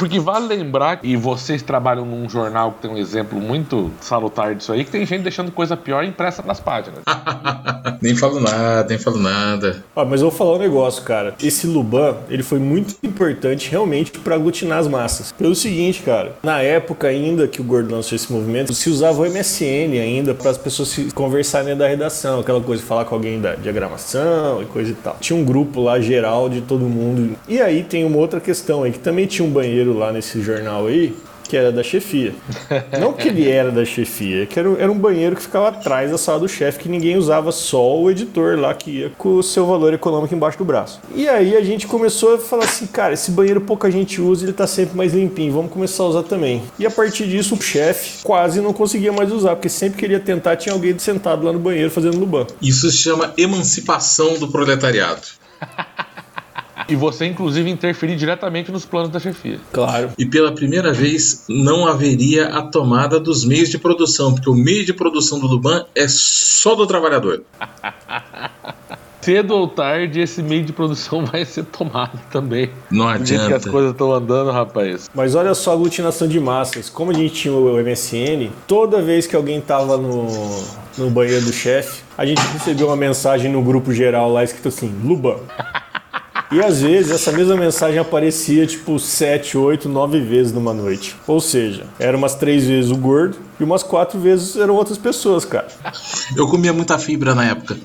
[0.00, 4.72] Porque vale lembrar, e vocês trabalham num jornal que tem um exemplo muito salutar disso
[4.72, 7.00] aí, que tem gente deixando coisa pior impressa nas páginas.
[8.00, 9.84] nem falo nada, nem falo nada.
[9.94, 11.34] Ah, mas eu vou falar um negócio, cara.
[11.42, 15.32] Esse Luban, ele foi muito importante realmente para aglutinar as massas.
[15.32, 19.26] Pelo seguinte, cara, na época ainda que o Gordo lançou esse movimento, se usava o
[19.26, 23.54] MSN ainda para as pessoas se conversarem da redação, aquela coisa, falar com alguém da
[23.54, 25.18] diagramação e coisa e tal.
[25.20, 27.36] Tinha um grupo lá geral de todo mundo.
[27.46, 30.86] E aí tem uma outra questão aí, que também tinha um banheiro lá nesse jornal
[30.86, 31.14] aí,
[31.50, 32.32] que era da chefia.
[33.00, 36.08] Não que ele era da chefia, é que era, era um banheiro que ficava atrás
[36.08, 39.42] da sala do chefe, que ninguém usava, só o editor lá que ia com o
[39.42, 41.00] seu valor econômico embaixo do braço.
[41.12, 44.52] E aí a gente começou a falar assim, cara, esse banheiro pouca gente usa, ele
[44.52, 46.62] tá sempre mais limpinho, vamos começar a usar também.
[46.78, 50.14] E a partir disso o chefe quase não conseguia mais usar, porque sempre que ele
[50.14, 52.46] ia tentar tinha alguém sentado lá no banheiro fazendo luban.
[52.62, 55.39] Isso se chama emancipação do proletariado.
[56.90, 59.60] E você, inclusive, interferir diretamente nos planos da chefia.
[59.72, 60.10] Claro.
[60.18, 64.84] E pela primeira vez não haveria a tomada dos meios de produção, porque o meio
[64.84, 67.42] de produção do Luban é só do trabalhador.
[69.20, 72.70] Cedo ou tarde, esse meio de produção vai ser tomado também.
[72.90, 73.70] Não jeito que as adianta.
[73.70, 75.10] coisas estão andando, rapaz.
[75.14, 76.88] Mas olha só a aglutinação de massas.
[76.88, 80.26] Como a gente tinha o MSN, toda vez que alguém tava no,
[80.96, 84.92] no banheiro do chefe, a gente recebeu uma mensagem no grupo geral lá escrito assim,
[85.04, 85.36] Luban.
[86.52, 91.14] E às vezes essa mesma mensagem aparecia tipo 7, 8, 9 vezes numa noite.
[91.24, 95.44] Ou seja, era umas 3 vezes o gordo e umas 4 vezes eram outras pessoas,
[95.44, 95.68] cara.
[96.36, 97.76] Eu comia muita fibra na época.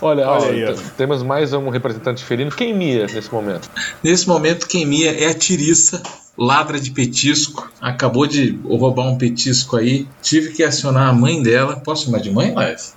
[0.00, 2.50] Olha, Olha olha aí, temos mais um representante felino.
[2.50, 3.68] Quem mia nesse momento?
[4.02, 6.02] Nesse momento, quem mia é a tiriça,
[6.36, 7.70] ladra de petisco.
[7.80, 10.06] Acabou de roubar um petisco aí.
[10.22, 11.76] Tive que acionar a mãe dela.
[11.76, 12.94] Posso chamar de mãe, Laís?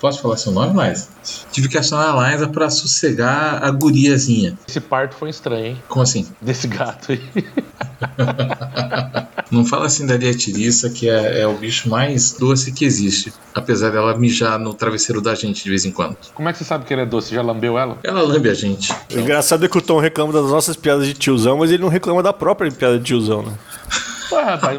[0.00, 1.08] Posso falar seu nome, Laís?
[1.52, 4.58] Tive que acionar a Laísa pra sossegar a guriazinha.
[4.68, 5.82] Esse parto foi estranho, hein?
[5.88, 6.26] Como assim?
[6.40, 7.20] Desse gato aí.
[9.50, 13.32] Não fala assim da Lia Tiriça, que é, é o bicho mais doce que existe.
[13.52, 16.16] Apesar dela mijar no travesseiro da gente de vez em quando.
[16.34, 17.34] Como é que você sabe que ele é doce?
[17.34, 17.98] Já lambeu ela?
[18.04, 18.92] Ela lambe a gente.
[19.12, 21.88] O engraçado é que o Tom reclama das nossas piadas de tiozão, mas ele não
[21.88, 23.52] reclama da própria piada de tiozão, né?
[24.32, 24.78] Ué, rapaz,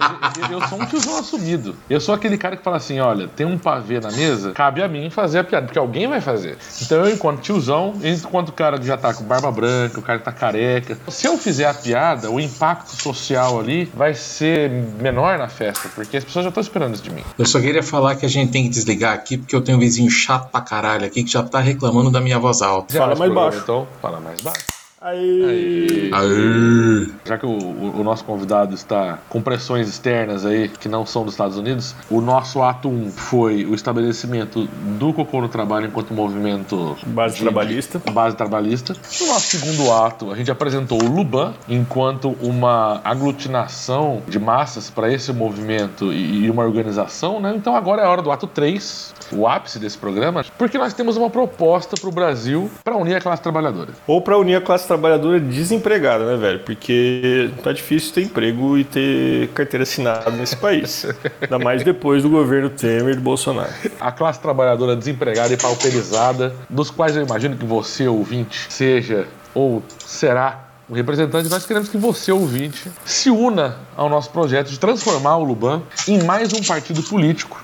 [0.50, 1.76] eu, eu sou um tiozão assumido.
[1.90, 4.88] Eu sou aquele cara que fala assim: olha, tem um pavê na mesa, cabe a
[4.88, 6.58] mim fazer a piada, porque alguém vai fazer.
[6.82, 10.32] Então eu, enquanto tiozão, enquanto o cara já tá com barba branca, o cara tá
[10.32, 10.98] careca.
[11.10, 16.18] Se eu fizer a piada, o impacto social ali vai ser menor na festa, porque
[16.18, 17.24] as pessoas já estão esperando isso de mim.
[17.38, 19.82] Eu só queria falar que a gente tem que desligar aqui, porque eu tenho um
[19.82, 22.96] vizinho chato pra caralho aqui que já tá reclamando da minha voz alta.
[22.98, 23.60] Fala mais baixo.
[23.64, 24.81] Então, fala mais baixo.
[25.02, 26.12] Aí.
[26.14, 27.08] Aê.
[27.26, 31.34] Já que o, o- nosso convidado está com pressões externas aí, que não são dos
[31.34, 34.68] Estados Unidos, o nosso ato 1 foi o estabelecimento
[35.00, 38.00] do cocô no trabalho enquanto movimento Base de- trabalhista.
[38.12, 38.96] base trabalhista.
[39.22, 45.12] No nosso segundo ato, a gente apresentou o Luban enquanto uma aglutinação de massas para
[45.12, 47.54] esse movimento e, e uma organização, né?
[47.56, 51.18] Então agora é a hora do ato 3, o ápice desse programa, porque nós temos
[51.18, 53.90] uma proposta para o Brasil para unir a classe trabalhadora.
[54.06, 56.60] Ou pra unir a classe trabalhadora desempregada, né, velho?
[56.60, 61.06] Porque tá difícil ter emprego e ter carteira assinada nesse país.
[61.42, 63.72] Ainda mais depois do governo Temer e do Bolsonaro.
[64.00, 69.82] a classe trabalhadora desempregada e pauperizada, dos quais eu imagino que você, ouvinte, seja ou
[70.00, 75.38] será um representante, nós queremos que você, ouvinte, se una ao nosso projeto de transformar
[75.38, 77.64] o Luban em mais um partido político.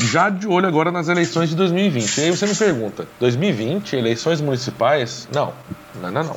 [0.00, 2.18] Já de olho agora nas eleições de 2020.
[2.18, 5.28] E aí você me pergunta: 2020, eleições municipais?
[5.32, 5.52] Não,
[6.00, 6.36] não, não, não.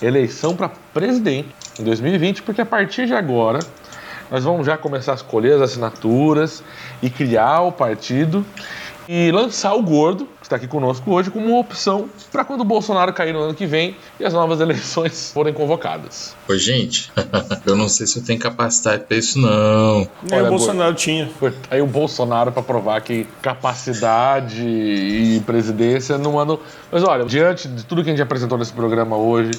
[0.00, 1.48] Eleição para presidente
[1.78, 3.58] em 2020, porque a partir de agora
[4.30, 6.62] nós vamos já começar a escolher as assinaturas
[7.02, 8.44] e criar o partido
[9.08, 13.12] e lançar o Gordo, está aqui conosco hoje, como uma opção para quando o Bolsonaro
[13.12, 16.34] cair no ano que vem e as novas eleições forem convocadas.
[16.48, 17.12] Oi, gente.
[17.66, 20.08] eu não sei se eu tenho capacidade pra isso, não.
[20.22, 21.30] Nem Olha, o Bolsonaro tinha.
[21.38, 26.58] Foi aí o Bolsonaro para provar que capacidade e presidência não andam.
[26.90, 29.50] Mas olha, diante de tudo que a gente apresentou nesse programa hoje,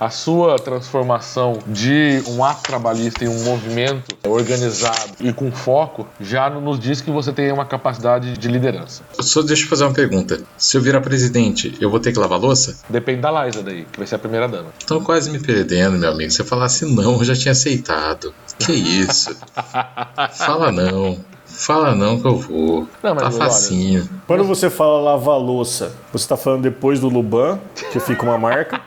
[0.00, 6.48] a sua transformação de um ato trabalhista em um movimento organizado e com foco já
[6.48, 9.02] nos diz que você tem uma capacidade de liderança.
[9.20, 10.37] Só deixa eu fazer uma pergunta.
[10.56, 12.78] Se eu virar presidente, eu vou ter que lavar louça?
[12.88, 14.68] Depende da Liza daí, que vai ser a primeira dama.
[14.86, 16.30] Tô quase me perdendo, meu amigo.
[16.30, 18.34] Se eu falasse não, eu já tinha aceitado.
[18.58, 19.36] Que isso?
[20.34, 21.18] Fala não.
[21.44, 22.88] Fala não que eu vou.
[23.02, 24.08] Não, mas tá olha, facinho.
[24.26, 27.58] Quando você fala lavar louça, você tá falando depois do Luban,
[27.90, 28.80] que fica uma marca.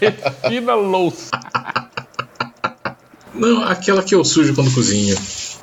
[0.00, 1.30] Defina louça.
[3.34, 5.16] Não, aquela que eu sujo quando cozinho.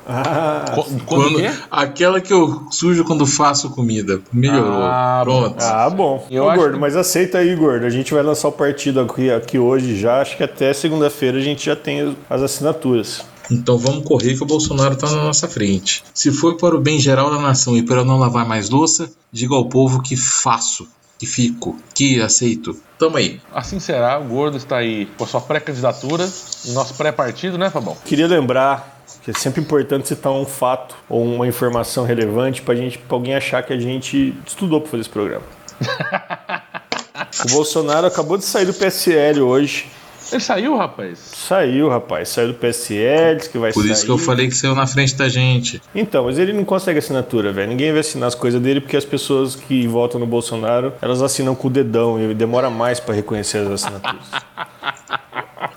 [0.06, 1.56] Ah, Qu- Quando, é?
[1.70, 4.20] Aquela que eu sujo quando faço comida.
[4.32, 4.82] Melhorou.
[4.82, 5.56] Ah, Pronto.
[5.62, 6.26] ah, bom.
[6.30, 7.86] Eu Ô, acho gordo, que- mas aceita aí, gordo.
[7.86, 10.20] A gente vai lançar o partido aqui, aqui hoje já.
[10.20, 13.22] Acho que até segunda-feira a gente já tem as assinaturas.
[13.50, 16.02] Então vamos correr que o Bolsonaro tá na nossa frente.
[16.14, 19.10] Se for para o bem geral da nação e para eu não lavar mais louça,
[19.30, 20.88] diga ao povo que faço,
[21.18, 22.74] que fico, que aceito.
[22.98, 23.40] Tamo aí.
[23.52, 26.28] Assim será, o Gordo está aí com a sua pré-candidatura
[26.64, 27.96] e nosso pré-partido, né, Fabão?
[28.04, 32.98] Queria lembrar que é sempre importante citar um fato ou uma informação relevante pra gente,
[32.98, 35.44] pra alguém achar que a gente estudou pra fazer esse programa.
[37.48, 39.86] o Bolsonaro acabou de sair do PSL hoje.
[40.30, 41.18] Ele saiu, rapaz?
[41.18, 42.30] Saiu, rapaz.
[42.30, 43.92] Saiu do PSL, que vai Por sair.
[43.92, 45.82] isso que eu falei que saiu na frente da gente.
[45.94, 47.68] Então, mas ele não consegue assinatura, velho.
[47.68, 51.54] Ninguém vai assinar as coisas dele porque as pessoas que votam no Bolsonaro, elas assinam
[51.54, 54.24] com o dedão e demora mais pra reconhecer as assinaturas.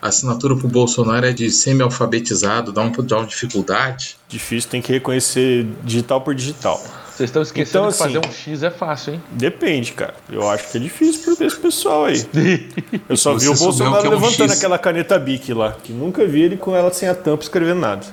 [0.01, 4.17] A assinatura pro Bolsonaro é de semi-alfabetizado, dá, um, dá uma dificuldade.
[4.27, 6.81] Difícil, tem que reconhecer digital por digital.
[7.15, 9.23] Vocês estão esquecendo Então, que fazer assim- um X é fácil, hein?
[9.31, 10.15] Depende, cara.
[10.29, 12.25] Eu acho que é difícil pra esse pessoal aí.
[13.07, 14.57] Eu só vi o Bolsonaro é um levantando X.
[14.57, 18.05] aquela caneta Bic lá, que nunca vi ele com ela sem a tampa escrevendo nada.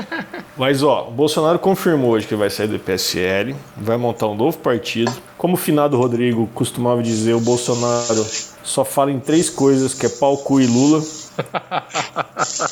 [0.56, 4.56] Mas ó, o Bolsonaro confirmou hoje que vai sair do PSL, vai montar um novo
[4.56, 5.12] partido.
[5.36, 8.26] Como o finado Rodrigo costumava dizer, o Bolsonaro
[8.62, 11.02] só fala em três coisas, que é pau, cu e Lula.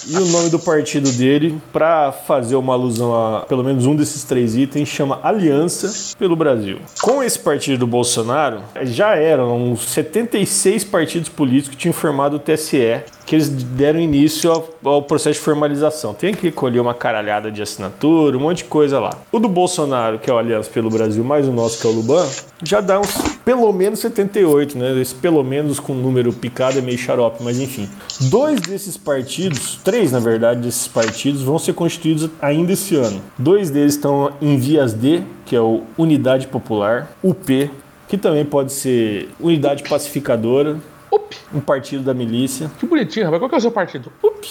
[0.06, 4.22] E o nome do partido dele, pra fazer uma alusão a pelo menos um desses
[4.24, 6.78] três itens, chama Aliança pelo Brasil.
[7.02, 12.38] Com esse partido do Bolsonaro, já eram uns 76 partidos políticos que tinham formado o
[12.38, 16.12] TSE, que eles deram início ao, ao processo de formalização.
[16.12, 19.16] Tem que recolher uma caralhada de assinatura, um monte de coisa lá.
[19.32, 21.92] O do Bolsonaro, que é o Aliança pelo Brasil, mais o nosso, que é o
[21.92, 22.26] Luban,
[22.62, 23.14] já dá uns
[23.44, 25.00] pelo menos 78, né?
[25.00, 27.88] Esse pelo menos com número picado é meio xarope, mas enfim.
[28.22, 33.20] Dois desses partidos, três na verdade desses partidos, vão ser constituídos ainda esse ano.
[33.38, 37.70] Dois deles estão em vias D, que é o Unidade Popular, UP,
[38.08, 40.76] que também pode ser Unidade Pacificadora,
[41.14, 41.36] Up!
[41.52, 42.70] um partido da milícia.
[42.78, 43.40] Que bonitinho, rapaz.
[43.40, 44.12] Qual que é o seu partido?
[44.22, 44.48] Up!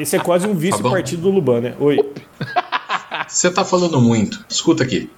[0.00, 1.74] Esse é quase um vice-partido do Luban, né?
[1.78, 1.98] Oi.
[3.28, 4.44] Você tá falando muito.
[4.48, 5.10] Escuta aqui.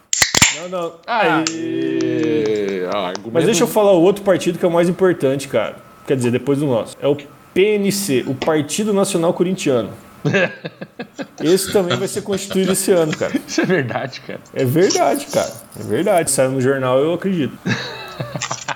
[0.56, 0.92] Não, não.
[1.06, 2.86] Aê!
[2.94, 5.76] Ah, Mas deixa eu falar o outro partido que é o mais importante, cara.
[6.06, 6.96] Quer dizer, depois do nosso.
[7.00, 7.16] É o
[7.52, 9.90] PNC, o Partido Nacional Corintiano.
[11.42, 13.32] Esse também vai ser constituído esse ano, cara.
[13.46, 14.40] Isso é verdade, cara.
[14.54, 15.52] É verdade, cara.
[15.78, 16.30] É verdade.
[16.30, 17.56] Saiu no jornal, eu acredito.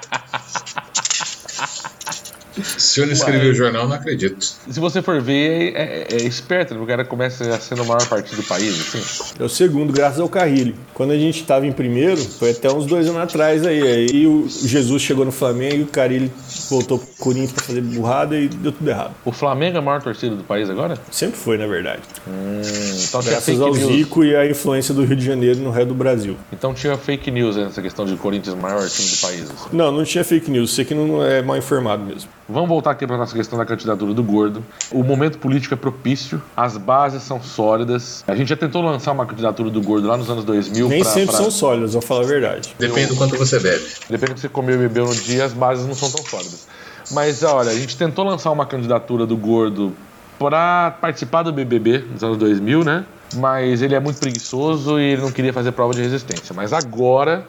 [2.63, 4.43] Se eu não escrevi o jornal, não acredito.
[4.71, 8.07] Se você for ver, é, é- é esperto, o cara começa a ser o maior
[8.09, 9.33] partido do país, assim.
[9.41, 10.75] É o segundo, graças ao Carrilho.
[10.95, 13.83] Quando a gente estava em primeiro, foi até uns dois anos atrás aí.
[13.83, 16.31] Aí o Jesus chegou no Flamengo e o Carrilho
[16.71, 19.15] voltou pro Corinthians pra fazer burrada e deu tudo errado.
[19.25, 20.99] O Flamengo é a maior torcida do país agora?
[21.11, 22.03] Sempre foi, na verdade.
[22.27, 23.93] Então tinha Graças fake ao news.
[23.93, 26.37] Zico e à influência do Rio de Janeiro no resto do Brasil.
[26.53, 29.43] Então tinha fake news nessa questão de Corinthians maior time do país.
[29.43, 29.69] assim.
[29.73, 30.75] Não, não tinha fake news.
[30.75, 32.29] Você que não é mal informado mesmo.
[32.49, 34.65] Vamos voltar aqui para nossa questão da candidatura do Gordo.
[34.91, 38.25] O momento político é propício, as bases são sólidas.
[38.27, 40.89] A gente já tentou lançar uma candidatura do Gordo lá nos anos 2000.
[40.89, 42.75] Nem pra- sempre pra- são sólidos, vou falar a verdade.
[42.79, 43.85] Depende do quanto você bebe.
[44.09, 46.67] Depende do que você comeu e bebeu no dia, as bases não são tão sólidas.
[47.11, 49.95] Mas olha, a gente tentou lançar uma candidatura do Gordo
[50.39, 53.05] para participar do BBB nos anos 2000, né?
[53.37, 56.55] Mas ele é muito preguiçoso e ele não queria fazer prova de resistência.
[56.55, 57.47] Mas agora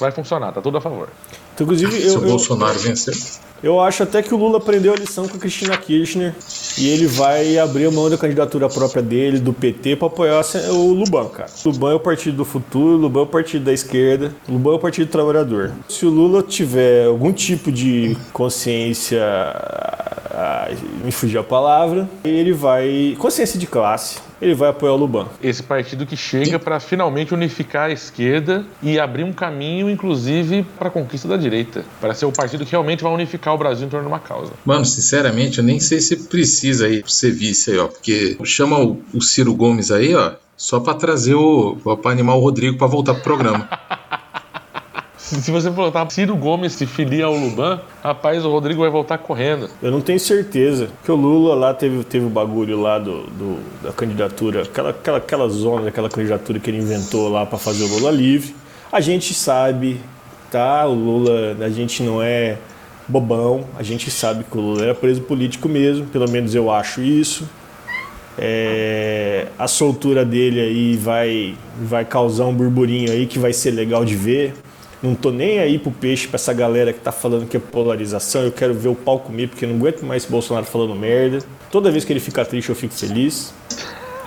[0.00, 1.08] vai funcionar, tá tudo a favor.
[1.54, 3.14] Então, inclusive, Se eu, o eu, Bolsonaro vencer.
[3.62, 6.34] Eu acho até que o Lula aprendeu a lição com a Cristina Kirchner
[6.78, 11.28] e ele vai abrir mão da candidatura própria dele, do PT, para apoiar o Luban,
[11.28, 11.48] cara.
[11.64, 14.52] O Luban é o partido do futuro, o Luban é o partido da esquerda, o
[14.52, 15.72] Luban é o partido do trabalhador.
[15.88, 19.22] Se o Lula tiver algum tipo de consciência.
[21.04, 23.16] me fugiu a palavra, ele vai.
[23.18, 25.28] consciência de classe, ele vai apoiar o Luban.
[25.42, 30.88] Esse partido que chega para finalmente unificar a esquerda e abrir um caminho, inclusive, para
[30.88, 31.84] a conquista da direita.
[32.00, 34.52] Para ser o partido que realmente vai unificar o Brasil em torno de uma causa.
[34.64, 37.88] Mano, sinceramente, eu nem sei se precisa aí ser vice aí, ó.
[37.88, 41.76] Porque chama o, o Ciro Gomes aí, ó, só pra trazer o.
[42.00, 43.68] pra animar o Rodrigo pra voltar pro programa.
[45.42, 49.68] Se você botar Ciro Gomes se filia ao Luban, rapaz, o Rodrigo vai voltar correndo.
[49.82, 50.88] Eu não tenho certeza.
[51.04, 55.18] Que o Lula lá teve, teve o bagulho lá do, do- da candidatura, aquela, aquela,
[55.18, 58.54] aquela zona daquela candidatura que ele inventou lá para fazer o Lula livre.
[58.92, 60.00] A gente sabe,
[60.50, 60.86] tá?
[60.86, 62.56] O Lula, a gente não é
[63.08, 67.00] bobão, a gente sabe que o Lula era preso político mesmo, pelo menos eu acho
[67.02, 67.48] isso.
[68.38, 74.04] É, a soltura dele aí vai, vai causar um burburinho aí que vai ser legal
[74.04, 74.54] de ver.
[75.02, 78.42] Não tô nem aí pro peixe, pra essa galera que tá falando que é polarização.
[78.42, 81.38] Eu quero ver o pau comigo, porque eu não aguento mais Bolsonaro falando merda.
[81.70, 83.52] Toda vez que ele fica triste, eu fico feliz.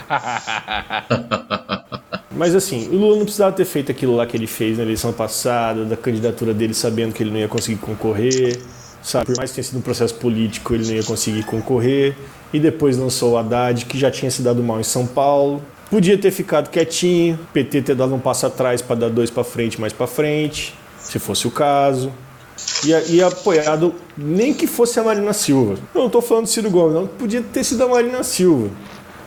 [2.31, 5.11] Mas assim, o Lula não precisava ter feito aquilo lá que ele fez na eleição
[5.11, 8.59] passada, da candidatura dele sabendo que ele não ia conseguir concorrer.
[9.01, 9.27] Sabe?
[9.27, 12.15] Por mais que tenha sido um processo político, ele não ia conseguir concorrer.
[12.53, 15.61] E depois lançou o Haddad, que já tinha se dado mal em São Paulo.
[15.89, 19.81] Podia ter ficado quietinho, PT ter dado um passo atrás para dar dois para frente,
[19.81, 22.13] mais para frente, se fosse o caso.
[22.85, 25.79] E, e apoiado, nem que fosse a Marina Silva.
[25.95, 27.07] Eu não estou falando do Ciro Gomes, não.
[27.07, 28.69] Podia ter sido a Marina Silva.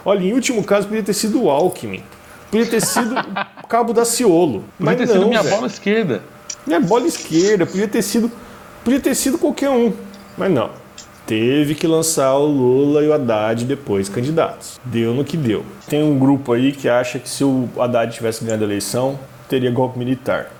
[0.04, 2.02] Olha, em último caso, podia ter sido o Alckmin.
[2.50, 3.14] Podia ter sido
[3.62, 4.64] o Cabo da Ciolo.
[4.78, 5.54] Podia ter não, sido minha véio.
[5.56, 6.22] bola esquerda.
[6.66, 7.66] Minha bola esquerda.
[7.66, 8.30] Podia ter sido,
[8.84, 9.92] podia ter sido qualquer um.
[10.36, 10.81] Mas não.
[11.32, 14.78] Teve que lançar o Lula e o Haddad depois candidatos.
[14.84, 15.64] Deu no que deu.
[15.88, 19.18] Tem um grupo aí que acha que se o Haddad tivesse ganhado a eleição,
[19.48, 20.50] teria golpe militar.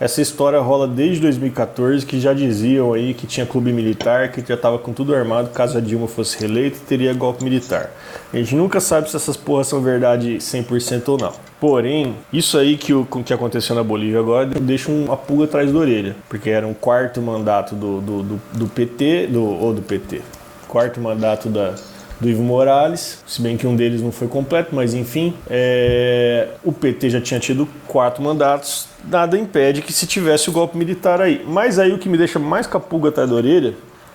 [0.00, 4.54] Essa história rola desde 2014, que já diziam aí que tinha clube militar, que já
[4.54, 7.90] estava com tudo armado, caso a Dilma fosse reeleita, teria golpe militar.
[8.32, 11.32] A gente nunca sabe se essas porras são verdade 100% ou não.
[11.60, 15.78] Porém, isso aí que, o, que aconteceu na Bolívia agora deixa uma pulga atrás da
[15.78, 20.22] orelha, porque era um quarto mandato do, do, do, do PT, do, ou do PT,
[20.66, 21.76] quarto mandato da,
[22.22, 26.72] do Ivo Morales, se bem que um deles não foi completo, mas enfim, é, o
[26.72, 31.44] PT já tinha tido quatro mandatos, nada impede que se tivesse o golpe militar aí.
[31.46, 33.74] Mas aí o que me deixa mais capuga atrás da orelha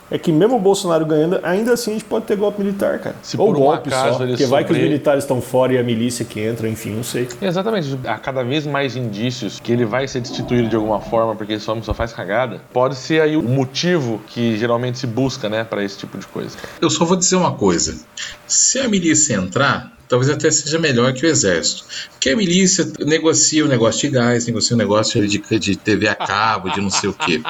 [0.10, 3.16] é que mesmo o Bolsonaro ganhando, ainda assim a gente pode ter golpe militar, cara.
[3.22, 5.78] Se Ou por um golpe acaso só, porque vai que os militares estão fora e
[5.78, 7.28] a milícia que entra, enfim, não sei.
[7.42, 7.98] Exatamente.
[8.06, 11.70] Há cada vez mais indícios que ele vai ser destituído de alguma forma porque esse
[11.70, 12.62] homem só faz cagada.
[12.72, 16.58] Pode ser aí o motivo que geralmente se busca, né, para esse tipo de coisa.
[16.82, 17.98] Eu só vou dizer uma coisa.
[18.46, 21.84] Se a milícia entrar, talvez até seja melhor que o exército.
[22.12, 26.16] Porque a milícia negocia o negócio de gás, negocia o negócio de, de TV a
[26.16, 27.42] cabo, de não sei o quê.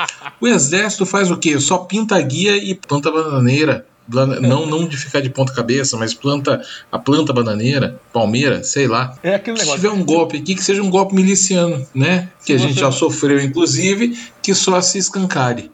[0.41, 1.59] O exército faz o quê?
[1.59, 3.85] Só pinta a guia e planta bananeira.
[4.09, 8.87] Blan- Não, não de ficar de ponta cabeça, mas planta a planta bananeira, palmeira, sei
[8.87, 9.13] lá.
[9.21, 9.81] É aquele Se negócio.
[9.81, 12.29] tiver um golpe aqui, que seja um golpe miliciano, né?
[12.45, 15.69] Que a Se gente já sofreu, inclusive, que só se escancare.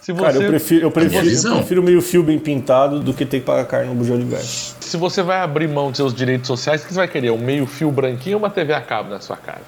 [0.00, 1.52] Se você, Cara, eu prefiro, eu prefiro, minha visão.
[1.52, 4.24] eu prefiro meio fio bem pintado do que ter que pagar carne no bujão de
[4.24, 4.74] gás.
[4.80, 7.30] se você vai abrir mão dos seus direitos sociais, o que você vai querer?
[7.30, 9.62] Um meio fio branquinho ou uma TV a cabo na sua cara?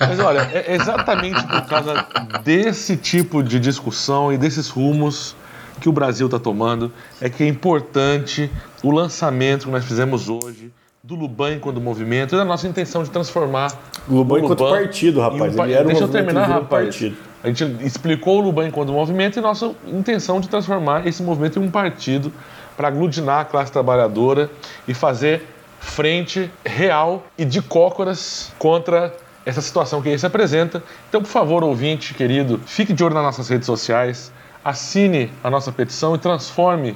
[0.00, 2.06] Mas olha, é exatamente por causa
[2.44, 5.34] desse tipo de discussão e desses rumos
[5.80, 8.50] que o Brasil está tomando é que é importante
[8.82, 10.72] o lançamento que nós fizemos hoje
[11.08, 13.72] do Luban enquanto movimento e da nossa intenção de transformar
[14.06, 15.56] O Luban enquanto Luban partido, rapaz.
[15.56, 16.84] um Ele era um Deixa eu movimento, terminar, rapaz.
[16.84, 17.16] partido.
[17.42, 21.62] A gente explicou o Luban enquanto movimento e nossa intenção de transformar esse movimento em
[21.62, 22.30] um partido
[22.76, 24.50] para aglutinar a classe trabalhadora
[24.86, 25.46] e fazer
[25.80, 30.82] frente real e de cócoras contra essa situação que aí se apresenta.
[31.08, 34.30] Então, por favor, ouvinte querido, fique de olho nas nossas redes sociais,
[34.62, 36.94] assine a nossa petição e transforme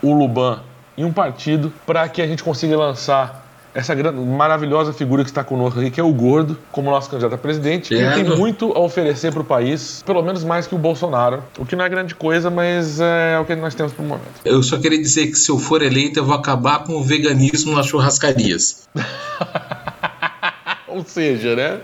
[0.00, 0.60] o Luban
[0.96, 5.44] em um partido para que a gente consiga lançar essa gran- maravilhosa figura que está
[5.44, 7.94] conosco aqui, que é o Gordo, como nosso candidato a presidente.
[7.94, 11.64] Ele tem muito a oferecer para o país, pelo menos mais que o Bolsonaro, o
[11.64, 14.26] que não é grande coisa, mas é o que nós temos para o momento.
[14.44, 17.74] Eu só queria dizer que se eu for eleito, eu vou acabar com o veganismo
[17.74, 18.88] nas churrascarias.
[20.88, 21.78] Ou seja, né?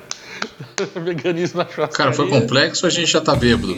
[0.96, 1.96] Veganismo na churrascaria.
[1.96, 3.76] Cara, foi complexo, a gente já tá bêbado.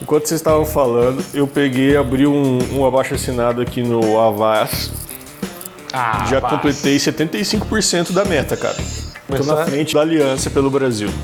[0.00, 4.90] Enquanto vocês estavam falando, eu peguei, abri um, um abaixo assinado aqui no Avaz.
[5.92, 6.54] Ah, Já paz.
[6.54, 8.74] completei 75% da meta, cara.
[8.76, 11.08] Tô Começar- na frente da Aliança pelo Brasil.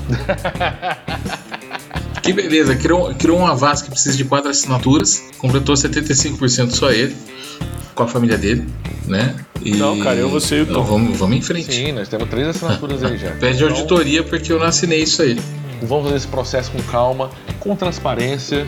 [2.21, 7.15] Que beleza, criou, criou uma Avaz que precisa de quatro assinaturas, completou 75% só ele,
[7.95, 8.67] com a família dele,
[9.07, 9.33] né?
[9.61, 10.71] E- Não, cara, eu, você e o Tom.
[10.71, 11.73] Então, vamos, vamos em frente.
[11.73, 13.31] Sim, nós temos três assinaturas aí já.
[13.31, 15.39] Pede Então, auditoria porque eu não assinei isso aí.
[15.83, 17.29] Vamos fazer esse processo com calma,
[17.61, 18.67] com transparência,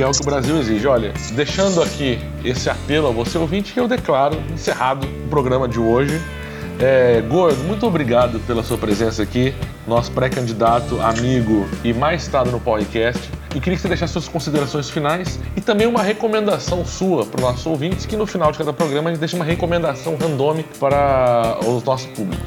[0.00, 0.86] que é o que o Brasil exige.
[0.86, 6.18] Olha, deixando aqui esse apelo a você ouvinte, eu declaro encerrado o programa de hoje.
[6.78, 9.52] É, Gordo, muito obrigado pela sua presença aqui,
[9.86, 13.20] nosso pré-candidato, amigo e mais estado no podcast.
[13.54, 17.42] E queria que você deixasse suas considerações finais e também uma recomendação sua para os
[17.42, 21.58] nossos ouvintes, que no final de cada programa a gente deixa uma recomendação randômica para
[21.62, 22.42] o nosso público.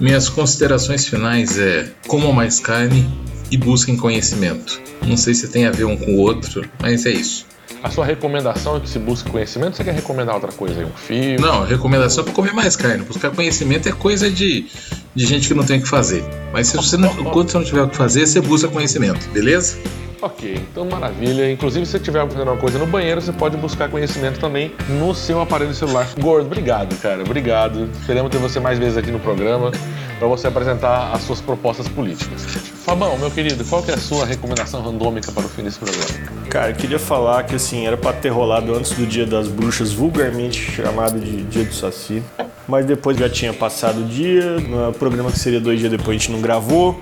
[0.00, 3.08] Minhas considerações finais é comam mais carne
[3.50, 4.80] e busquem conhecimento.
[5.06, 7.46] Não sei se tem a ver um com o outro, mas é isso.
[7.82, 10.84] A sua recomendação é que se busque conhecimento, você quer recomendar outra coisa aí?
[10.84, 11.36] Um filme?
[11.36, 13.04] Não, recomendação é para comer mais carne.
[13.04, 14.66] Buscar conhecimento é coisa de,
[15.14, 16.24] de gente que não tem o que fazer.
[16.52, 19.78] Mas se você não, quando você não tiver o que fazer, você busca conhecimento, beleza?
[20.26, 21.52] Ok, então maravilha.
[21.52, 25.14] Inclusive, se você estiver fazendo uma coisa no banheiro, você pode buscar conhecimento também no
[25.14, 26.08] seu aparelho celular.
[26.18, 27.22] Gordo, obrigado, cara.
[27.22, 27.88] Obrigado.
[28.00, 29.70] Esperamos ter você mais vezes aqui no programa
[30.18, 32.42] para você apresentar as suas propostas políticas.
[32.84, 36.08] Fabão, meu querido, qual que é a sua recomendação randômica para o fim desse programa?
[36.50, 39.92] Cara, eu queria falar que assim, era para ter rolado antes do Dia das Bruxas,
[39.92, 42.20] vulgarmente chamado de Dia do Saci.
[42.66, 46.18] Mas depois já tinha passado o dia, no programa que seria dois dias depois a
[46.18, 47.00] gente não gravou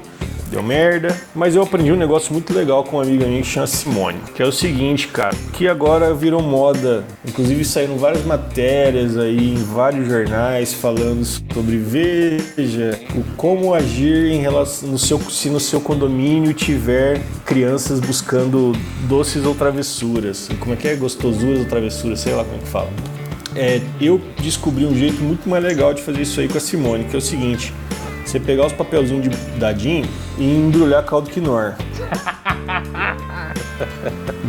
[0.54, 1.16] deu merda.
[1.34, 4.42] Mas eu aprendi um negócio muito legal com uma amiga minha que chama Simone, que
[4.42, 10.06] é o seguinte, cara, que agora virou moda, inclusive saíram várias matérias aí em vários
[10.06, 16.52] jornais falando sobre veja, o como agir em relação no seu se no seu condomínio
[16.52, 18.72] tiver crianças buscando
[19.08, 20.48] doces ou travessuras.
[20.60, 20.94] Como é que é?
[20.94, 22.90] Gostosuras ou travessuras, sei lá como é que fala.
[23.56, 27.04] É, eu descobri um jeito muito mais legal de fazer isso aí com a Simone,
[27.04, 27.72] que é o seguinte:
[28.24, 30.08] você pegar os papelzinhos de dadinho
[30.38, 31.74] e embrulhar caldo quinor.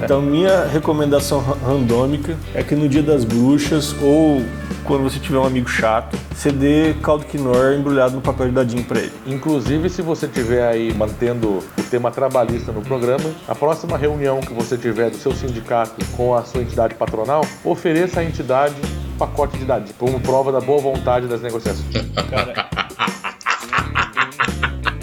[0.04, 4.42] Então minha recomendação randômica é que no dia das bruxas ou
[4.84, 8.84] quando você tiver um amigo chato, você dê caldo quinor embrulhado no papel de dadinho
[8.84, 9.12] para ele.
[9.26, 14.54] Inclusive, se você tiver aí mantendo o tema trabalhista no programa, a próxima reunião que
[14.54, 18.76] você tiver do seu sindicato com a sua entidade patronal, ofereça à entidade
[19.16, 21.88] um pacote de dadinho, como prova da boa vontade das negociações.
[22.30, 22.85] Cara,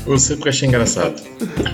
[0.07, 1.21] eu sempre achei engraçado.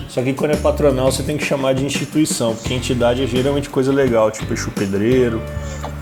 [0.08, 3.68] Só que quando é patronal você tem que chamar de instituição, porque entidade é geralmente
[3.70, 5.40] coisa legal, tipo Exu Pedreiro,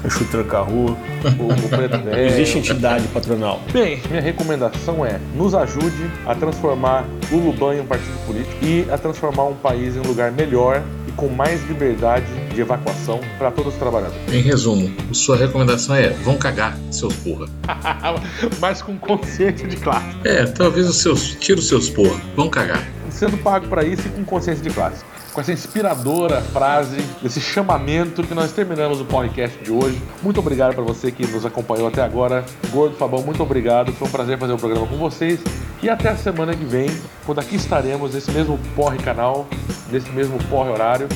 [0.05, 0.97] Exu Tranca-Rua.
[2.05, 3.61] Não existe entidade patronal.
[3.73, 8.87] Bem, minha recomendação é nos ajude a transformar o Luban em um partido político e
[8.91, 12.27] a transformar um país em um lugar melhor e com mais liberdade
[12.57, 14.33] de evacuação para todos os trabalhadores.
[14.33, 17.47] Em resumo, sua recomendação é: vão cagar, seus porra.
[18.59, 20.07] Mas com consciência de classe.
[20.25, 21.35] É, talvez os seus.
[21.35, 22.83] Tira os seus porra, vão cagar.
[23.11, 25.05] Sendo pago para isso e com consciência de classe
[25.37, 30.01] com essa inspiradora frase, esse chamamento que nós terminamos o podcast de hoje.
[30.23, 32.43] Muito obrigado para você que nos acompanhou até agora.
[32.71, 33.93] Gordo Fabão, muito obrigado.
[33.93, 35.39] Foi um prazer fazer o programa com vocês.
[35.83, 36.89] E até a semana que vem,
[37.27, 39.47] quando aqui estaremos nesse mesmo porre canal,
[39.93, 41.07] nesse mesmo porre horário.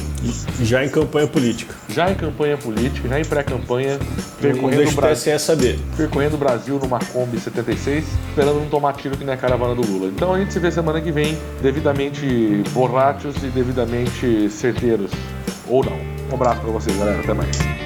[0.61, 1.75] Já em campanha política.
[1.89, 3.99] Já em campanha política, já em pré-campanha,
[4.39, 5.39] percorrendo o Brasil.
[5.39, 5.79] saber.
[5.97, 9.81] Percorrendo o Brasil numa Kombi 76, esperando não tomar tiro que nem a caravana do
[9.81, 10.09] Lula.
[10.09, 14.10] Então a gente se vê semana que vem, devidamente borrachos e devidamente
[14.51, 15.11] certeiros.
[15.69, 15.99] Ou não.
[16.31, 17.21] Um abraço para vocês, galera.
[17.21, 17.80] Até mais.